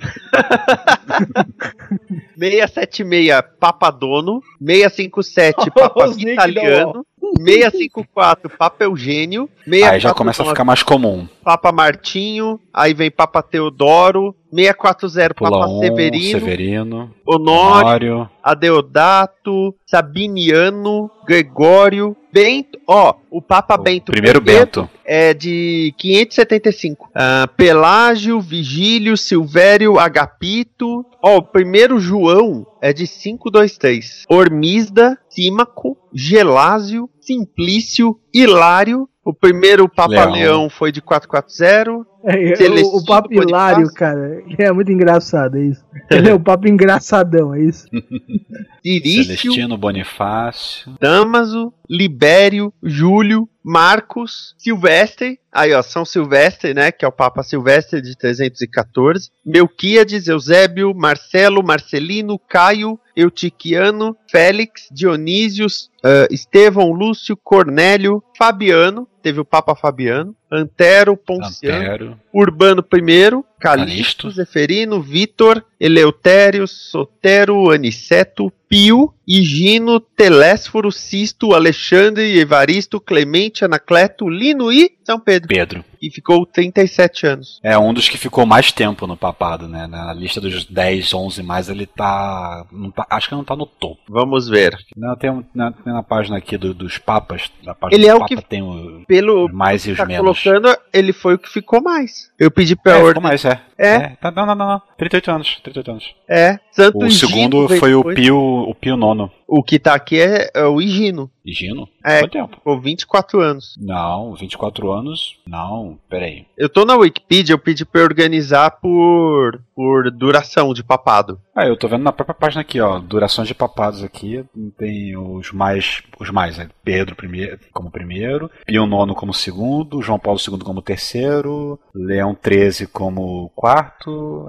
676 2.38 3.42
Papa 3.60 3.90
Dono. 3.90 4.42
657 4.60 5.70
Papa 5.70 6.06
nick 6.08 6.32
Italiano. 6.32 7.06
654 7.36 8.50
Papa 8.50 8.84
Eugênio. 8.84 9.48
Aí 9.66 10.00
já 10.00 10.10
649 10.10 10.14
começa 10.14 10.42
a 10.42 10.46
ficar 10.46 10.64
mais 10.64 10.82
comum. 10.82 11.28
Papa 11.44 11.70
Martinho, 11.70 12.58
aí 12.78 12.94
vem 12.94 13.10
Papa 13.10 13.42
Teodoro, 13.42 14.34
640 14.54 15.34
Pula 15.34 15.50
Papa 15.50 15.66
um, 15.68 15.80
Severino, 15.80 16.38
Severino, 16.38 17.14
Honório, 17.26 18.14
Honório. 18.14 18.30
Adeodato, 18.42 19.74
Sabiniano, 19.84 21.10
Gregório, 21.26 22.16
Bento, 22.32 22.78
ó, 22.86 23.14
o 23.30 23.42
Papa 23.42 23.76
Bento 23.76 24.12
Primeiro 24.12 24.38
I 24.38 24.42
Bento. 24.42 24.88
é 25.04 25.34
de 25.34 25.92
575. 25.98 27.10
Ah, 27.14 27.48
Pelágio, 27.56 28.40
Vigílio, 28.40 29.16
Silvério, 29.16 29.98
Agapito, 29.98 31.04
ó, 31.22 31.38
o 31.38 31.42
primeiro 31.42 31.98
João 31.98 32.66
é 32.80 32.92
de 32.92 33.06
523. 33.06 34.24
Ormisda, 34.30 35.18
Símaco, 35.28 35.96
Gelásio, 36.14 37.10
Simplício, 37.20 38.18
Hilário, 38.32 39.08
o 39.24 39.34
primeiro 39.34 39.86
Papa 39.88 40.24
Leão. 40.24 40.32
Leão, 40.32 40.70
foi 40.70 40.90
de 40.90 41.02
440. 41.02 42.06
É, 42.24 42.56
Celestino 42.56 42.96
o, 42.96 42.98
o 42.98 43.04
papo 43.04 43.32
hilário, 43.32 43.92
cara, 43.94 44.42
é 44.58 44.72
muito 44.72 44.90
engraçado, 44.90 45.56
é 45.56 45.62
isso. 45.62 45.84
Ele 46.10 46.28
é 46.30 46.34
o 46.34 46.40
papo 46.40 46.66
engraçadão, 46.66 47.54
é 47.54 47.60
isso. 47.60 47.86
Celestino 48.82 49.76
Bonifácio. 49.76 50.96
Damaso, 51.00 51.72
Libério, 51.88 52.72
Júlio, 52.82 53.48
Marcos, 53.62 54.54
Silvestre, 54.56 55.38
aí 55.52 55.74
ó, 55.74 55.82
São 55.82 56.04
Silvestre, 56.04 56.72
né, 56.72 56.90
que 56.90 57.04
é 57.04 57.08
o 57.08 57.12
Papa 57.12 57.42
Silvestre 57.42 58.00
de 58.00 58.16
314, 58.16 59.30
Melquíades, 59.44 60.26
Eusébio, 60.26 60.94
Marcelo, 60.94 61.62
Marcelino, 61.62 62.38
Caio, 62.38 62.98
Eutiquiano, 63.14 64.16
Félix, 64.30 64.88
Dionísios, 64.90 65.90
ah, 66.02 66.26
Estevão, 66.30 66.92
Lúcio, 66.92 67.36
Cornélio, 67.36 68.22
Fabiano, 68.36 69.06
teve 69.22 69.40
o 69.40 69.44
Papa 69.44 69.74
Fabiano, 69.74 70.34
Antero, 70.50 71.16
Ponciano, 71.16 71.80
Antero. 71.80 72.20
Urbano 72.32 72.84
I, 72.92 73.44
Calixto. 73.60 74.30
Zeferino, 74.30 75.00
Vitor, 75.00 75.64
Eleutério, 75.80 76.66
Sotero, 76.66 77.70
Aniceto, 77.70 78.52
Pio, 78.68 79.14
Higino, 79.26 79.98
Telésforo, 79.98 80.92
Cisto, 80.92 81.54
Alexandre, 81.54 82.38
Evaristo, 82.38 83.00
Clemente, 83.00 83.64
Anacleto, 83.64 84.28
Lino 84.28 84.70
e 84.70 84.90
São 85.04 85.18
Pedro. 85.18 85.48
Pedro. 85.48 85.84
E 86.02 86.10
ficou 86.10 86.44
37 86.46 87.26
anos. 87.26 87.58
É 87.62 87.76
um 87.78 87.92
dos 87.94 88.08
que 88.08 88.16
ficou 88.18 88.44
mais 88.46 88.70
tempo 88.70 89.06
no 89.06 89.16
papado, 89.16 89.66
né? 89.66 89.86
Na 89.86 90.12
lista 90.12 90.40
dos 90.40 90.64
10, 90.66 91.12
11 91.14 91.42
mais, 91.42 91.68
ele 91.68 91.86
tá. 91.86 92.64
não 92.70 92.90
tá- 92.90 93.06
acho 93.10 93.28
que 93.28 93.34
não 93.34 93.42
tá 93.42 93.56
no 93.56 93.66
topo. 93.66 94.00
Vamos 94.08 94.48
ver. 94.48 94.76
Não, 94.96 95.16
tem, 95.16 95.44
na, 95.54 95.72
tem 95.72 95.92
na 95.92 96.02
página 96.02 96.36
aqui 96.36 96.56
do- 96.58 96.74
dos 96.74 96.98
papas. 96.98 97.50
Na 97.64 97.74
página 97.74 97.98
Ele 98.00 98.06
é 98.08 98.14
o 98.14 98.18
papa 98.20 98.36
que- 98.36 98.42
tem 98.48 98.62
o- 98.62 99.02
Pelo 99.08 99.48
mais 99.52 99.86
e 99.86 99.92
os 99.92 99.96
tá 99.98 100.04
menos. 100.06 100.20
colocando, 100.42 100.76
ele 100.92 101.12
foi 101.12 101.34
o 101.34 101.38
que 101.38 101.48
ficou 101.48 101.82
mais. 101.82 102.30
Eu 102.38 102.50
pedi 102.50 102.76
pra 102.76 102.92
É, 102.92 102.94
ficou 102.96 103.08
ordem. 103.08 103.22
mais, 103.22 103.42
Twitter 103.48 103.67
é. 103.78 103.94
É. 103.94 104.08
Tá, 104.20 104.30
não, 104.30 104.44
não, 104.44 104.54
não, 104.54 104.68
não. 104.68 104.82
38 104.96 105.30
anos. 105.30 105.60
38 105.62 105.90
anos. 105.90 106.14
É, 106.28 106.58
Santo 106.72 106.98
O 106.98 107.06
Higino 107.06 107.28
segundo 107.28 107.68
foi 107.78 107.94
o. 107.94 108.02
Pio, 108.02 108.36
o 108.36 108.74
Pio 108.74 108.96
Nono. 108.96 109.30
O 109.46 109.62
que 109.62 109.78
tá 109.78 109.94
aqui 109.94 110.20
é, 110.20 110.50
é 110.54 110.64
o 110.64 110.78
Higino. 110.78 111.30
Higino? 111.42 111.88
É. 112.04 112.20
Quanto 112.20 112.32
tempo? 112.32 112.56
Ficou 112.56 112.78
24 112.78 113.40
anos. 113.40 113.74
Não, 113.78 114.34
24 114.34 114.92
anos. 114.92 115.38
Não, 115.46 115.98
peraí. 116.10 116.44
Eu 116.56 116.68
tô 116.68 116.84
na 116.84 116.94
Wikipedia, 116.96 117.54
eu 117.54 117.58
pedi 117.58 117.86
pra 117.86 118.02
organizar 118.02 118.72
por, 118.72 119.62
por 119.74 120.10
duração 120.10 120.74
de 120.74 120.84
papado. 120.84 121.40
Ah, 121.56 121.66
eu 121.66 121.78
tô 121.78 121.88
vendo 121.88 122.02
na 122.02 122.12
própria 122.12 122.34
página 122.34 122.60
aqui, 122.60 122.78
ó. 122.78 122.98
Durações 122.98 123.48
de 123.48 123.54
papados 123.54 124.04
aqui. 124.04 124.44
Tem 124.76 125.16
os 125.16 125.50
mais. 125.50 126.02
Os 126.20 126.30
mais, 126.30 126.58
né? 126.58 126.68
Pedro 126.84 127.16
primeiro, 127.16 127.58
como 127.72 127.90
primeiro, 127.90 128.50
Pio 128.66 128.84
IX 128.84 129.14
como 129.14 129.32
segundo, 129.32 130.02
João 130.02 130.18
Paulo 130.18 130.38
II 130.40 130.58
como 130.58 130.82
terceiro, 130.82 131.78
Leão 131.94 132.36
XIII 132.36 132.86
como 132.86 133.50
quarto, 133.54 133.67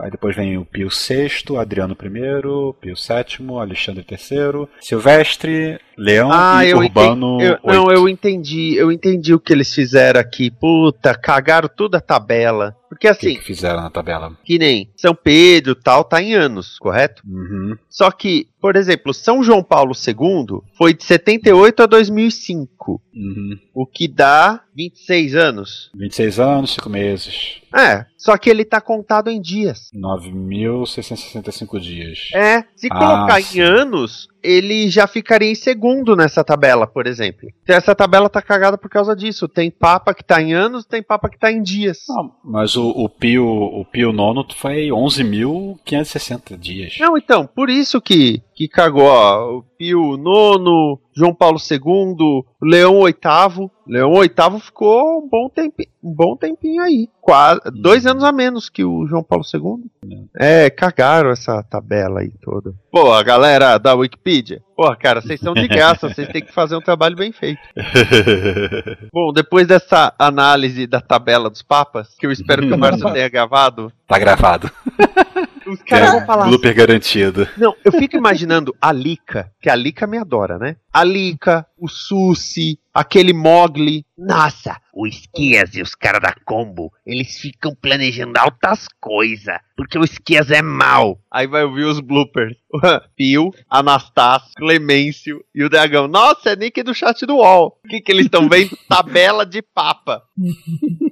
aí 0.02 0.12
depois 0.12 0.36
vem 0.36 0.58
o 0.58 0.66
Pio 0.66 0.90
VI, 0.90 1.58
Adriano 1.58 1.96
I, 2.00 2.74
Pio 2.80 2.96
VII, 2.96 3.60
Alexandre 3.60 4.06
III, 4.10 4.68
Silvestre, 4.80 5.80
Leão 6.00 6.30
Ah, 6.32 6.66
e 6.66 6.70
eu 6.72 6.78
Urbano 6.78 7.36
entendi. 7.36 7.52
Eu, 7.64 7.74
não, 7.74 7.92
eu 7.92 8.10
entendi. 8.10 8.76
Eu 8.76 8.92
entendi 8.92 9.34
o 9.34 9.40
que 9.40 9.52
eles 9.54 9.74
fizeram 9.74 10.20
aqui. 10.20 10.50
Puta, 10.50 11.14
cagaram 11.14 11.70
toda 11.70 11.98
a 11.98 12.02
tabela. 12.02 12.76
Porque 12.90 13.08
O 13.08 13.16
que, 13.16 13.28
assim, 13.28 13.36
que 13.36 13.44
fizeram 13.46 13.82
na 13.84 13.90
tabela? 13.92 14.36
que 14.44 14.58
nem 14.58 14.90
São 14.98 15.14
Pedro 15.14 15.76
tal, 15.76 16.04
tá 16.04 16.20
em 16.24 16.34
anos, 16.34 16.80
correto? 16.80 17.22
Uhum. 17.28 17.78
Só 17.88 18.10
que, 18.10 18.48
por 18.60 18.76
exemplo, 18.76 19.14
São 19.14 19.44
João 19.44 19.62
Paulo 19.62 19.92
II 19.94 20.62
foi 20.76 20.96
de 20.96 21.04
78 21.04 21.84
a 21.84 21.86
2005, 21.86 23.00
Uhum. 23.14 23.60
o 23.76 23.86
que 23.86 24.08
dá 24.08 24.62
26 24.76 25.36
anos. 25.36 25.92
26 25.94 26.40
anos, 26.40 26.74
5 26.74 26.90
meses. 26.90 27.62
É, 27.76 28.06
só 28.18 28.36
que 28.38 28.50
ele 28.50 28.66
tá 28.66 28.82
contado 28.82 29.30
em 29.30 29.40
dias. 29.40 29.92
9.665 29.94 31.80
dias. 31.80 32.30
É, 32.34 32.64
se 32.76 32.88
Ah, 32.92 32.98
colocar 32.98 33.42
sim. 33.44 33.60
em 33.60 33.62
anos, 33.62 34.28
ele 34.44 34.90
já 34.90 35.08
ficaria 35.08 35.52
em 35.52 35.56
segundo 35.56 36.16
nessa 36.16 36.44
tabela, 36.44 36.88
por 36.88 37.08
exemplo. 37.08 37.50
Então 37.64 37.76
essa 37.76 37.94
tabela 37.94 38.30
tá 38.30 38.42
cagada 38.42 38.78
por 38.78 38.90
causa 38.90 39.16
disso. 39.16 39.48
Tem 39.48 39.70
papa 39.70 40.14
que 40.14 40.24
tá 40.24 40.42
em 40.42 40.54
anos, 40.54 40.86
tem 40.86 41.04
papa 41.04 41.30
que 41.30 41.38
tá 41.38 41.52
em 41.52 41.62
dias. 41.62 42.00
Não, 42.08 42.32
mas 42.44 42.76
o, 42.76 42.90
o 42.90 43.10
Pio 43.10 43.46
o 43.46 43.86
Pio 43.86 44.12
nono 44.12 44.46
foi 44.56 44.88
11.560 44.88 46.58
dias. 46.58 46.96
Não, 47.00 47.18
então, 47.18 47.46
por 47.46 47.70
isso 47.70 48.02
que, 48.02 48.42
que 48.56 48.68
cagou, 48.68 49.04
ó. 49.04 49.58
O 49.58 49.64
Pio 49.78 50.16
IX, 50.16 51.00
João 51.20 51.36
Paulo 51.36 51.58
II, 51.60 52.46
Leão 52.64 53.04
VIII. 53.04 53.70
Leão 53.86 54.14
VIII 54.14 54.60
ficou 54.62 55.20
um 55.20 55.28
bom, 55.28 55.50
tempi, 55.50 55.90
um 56.02 56.14
bom 56.14 56.38
tempinho 56.38 56.82
aí. 56.82 57.10
Quase, 57.20 57.60
dois 57.74 58.06
anos 58.06 58.24
a 58.24 58.32
menos 58.32 58.70
que 58.70 58.86
o 58.86 59.06
João 59.06 59.22
Paulo 59.22 59.44
II. 59.54 60.24
É, 60.40 60.70
cagaram 60.70 61.30
essa 61.30 61.62
tabela 61.64 62.22
aí 62.22 62.32
toda. 62.42 62.74
Pô, 62.90 63.12
a 63.12 63.22
galera 63.22 63.78
da 63.78 63.94
Wikipedia. 63.96 64.62
Pô, 64.78 64.96
cara, 64.96 65.20
vocês 65.20 65.42
são 65.42 65.54
de 65.54 65.68
graça, 65.68 66.08
vocês 66.08 66.30
têm 66.30 66.42
que 66.42 66.54
fazer 66.54 66.78
um 66.78 66.82
trabalho 66.82 67.18
bem 67.18 67.34
feito. 67.34 67.60
Bom, 69.12 69.34
depois 69.34 69.68
dessa 69.68 70.14
análise 70.18 70.88
da 70.88 71.02
tabela 71.02 71.50
dos 71.50 71.62
papas, 71.62 72.16
que 72.18 72.26
eu 72.26 72.32
espero 72.32 72.66
que 72.66 72.74
o 72.74 72.78
Márcio 72.78 73.12
tenha 73.12 73.28
gravado, 73.28 73.92
Tá 74.10 74.18
gravado. 74.18 74.72
os 75.68 75.82
caras 75.84 76.12
vão 76.12 76.26
falar 76.26 76.48
Blooper 76.48 76.76
garantido. 76.76 77.48
Não, 77.58 77.76
eu 77.84 77.92
fico 77.92 78.16
imaginando 78.16 78.76
a 78.82 78.92
Lika, 78.92 79.52
que 79.62 79.70
a 79.70 79.76
Lika 79.76 80.08
me 80.08 80.18
adora, 80.18 80.58
né? 80.58 80.76
A 80.92 81.04
Lika, 81.04 81.66
o 81.78 81.88
Susi, 81.88 82.80
aquele 82.94 83.34
Mogli. 83.34 84.06
Nossa, 84.18 84.80
o 84.94 85.08
Esquias 85.08 85.76
e 85.76 85.82
os 85.82 85.96
caras 85.96 86.22
da 86.22 86.34
Combo, 86.46 86.92
eles 87.06 87.40
ficam 87.40 87.74
planejando 87.74 88.38
altas 88.38 88.88
coisas, 89.00 89.58
porque 89.76 89.98
o 89.98 90.04
Esquias 90.04 90.52
é 90.52 90.62
mal. 90.62 91.20
Aí 91.32 91.48
vai 91.48 91.64
ouvir 91.64 91.86
os 91.86 92.00
bloopers. 92.00 92.58
Pio, 93.16 93.52
Anastácio, 93.70 94.52
Clemêncio 94.56 95.44
e 95.54 95.64
o 95.64 95.70
Dragão. 95.70 96.08
Nossa, 96.08 96.52
é 96.52 96.56
nick 96.56 96.84
do 96.84 96.94
chat 96.94 97.26
do 97.26 97.38
UOL. 97.38 97.80
O 97.84 97.88
que, 97.88 98.02
que 98.02 98.12
eles 98.12 98.26
estão 98.26 98.50
vendo? 98.50 98.78
Tabela 98.90 99.46
de 99.46 99.62
papa. 99.62 100.22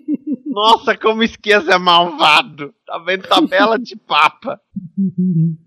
Nossa, 0.58 0.98
como 0.98 1.22
Esquias 1.22 1.68
é 1.68 1.78
malvado. 1.78 2.74
Tá 2.84 2.98
vendo 2.98 3.28
tabela 3.28 3.78
de 3.78 3.96
papa. 3.96 4.60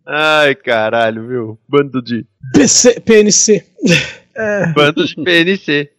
Ai, 0.05 0.53
caralho, 0.57 1.29
viu? 1.29 1.61
Bando 1.69 2.03
de. 2.03 2.27
PC, 2.53 2.99
PNC. 2.99 3.65
Bando 4.75 5.07
de 5.07 5.15
PNC. 5.15 5.93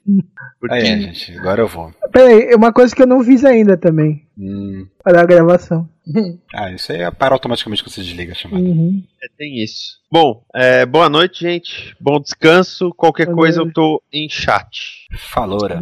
Porque 0.59 0.75
Aí, 0.75 1.03
gente, 1.03 1.39
agora 1.39 1.61
eu 1.61 1.69
vou. 1.69 1.93
Peraí, 2.11 2.53
uma 2.55 2.71
coisa 2.73 2.95
que 2.95 3.01
eu 3.01 3.07
não 3.07 3.23
fiz 3.23 3.43
ainda 3.45 3.77
também. 3.77 4.25
Hum, 4.37 4.85
Para 5.03 5.21
a 5.21 5.25
gravação. 5.25 5.87
ah, 6.53 6.71
isso 6.71 6.91
aí 6.91 7.01
é 7.01 7.11
para 7.11 7.33
automaticamente 7.35 7.83
quando 7.83 7.93
você 7.93 8.01
desliga 8.01 8.31
a 8.31 8.35
chamada. 8.35 8.63
Uhum. 8.63 9.03
É, 9.23 9.27
tem 9.37 9.63
isso. 9.63 9.99
Bom, 10.11 10.43
é, 10.53 10.85
boa 10.85 11.07
noite, 11.09 11.41
gente. 11.41 11.95
Bom 11.99 12.19
descanso. 12.19 12.91
Qualquer 12.95 13.27
Boa 13.27 13.37
coisa 13.37 13.59
eu 13.61 13.65
noite. 13.65 13.75
tô 13.75 14.01
em 14.11 14.27
chat. 14.27 15.07
Faloura. 15.31 15.81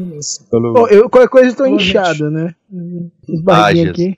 Ô, 0.76 0.88
eu, 0.88 1.10
qualquer 1.10 1.30
coisa 1.30 1.50
eu 1.50 1.56
tô 1.56 1.64
Boa 1.64 1.70
noite. 1.72 1.90
inchado, 1.90 2.30
né? 2.30 2.54
Os 3.28 3.48
Ah, 3.48 3.70
aqui. 3.70 4.18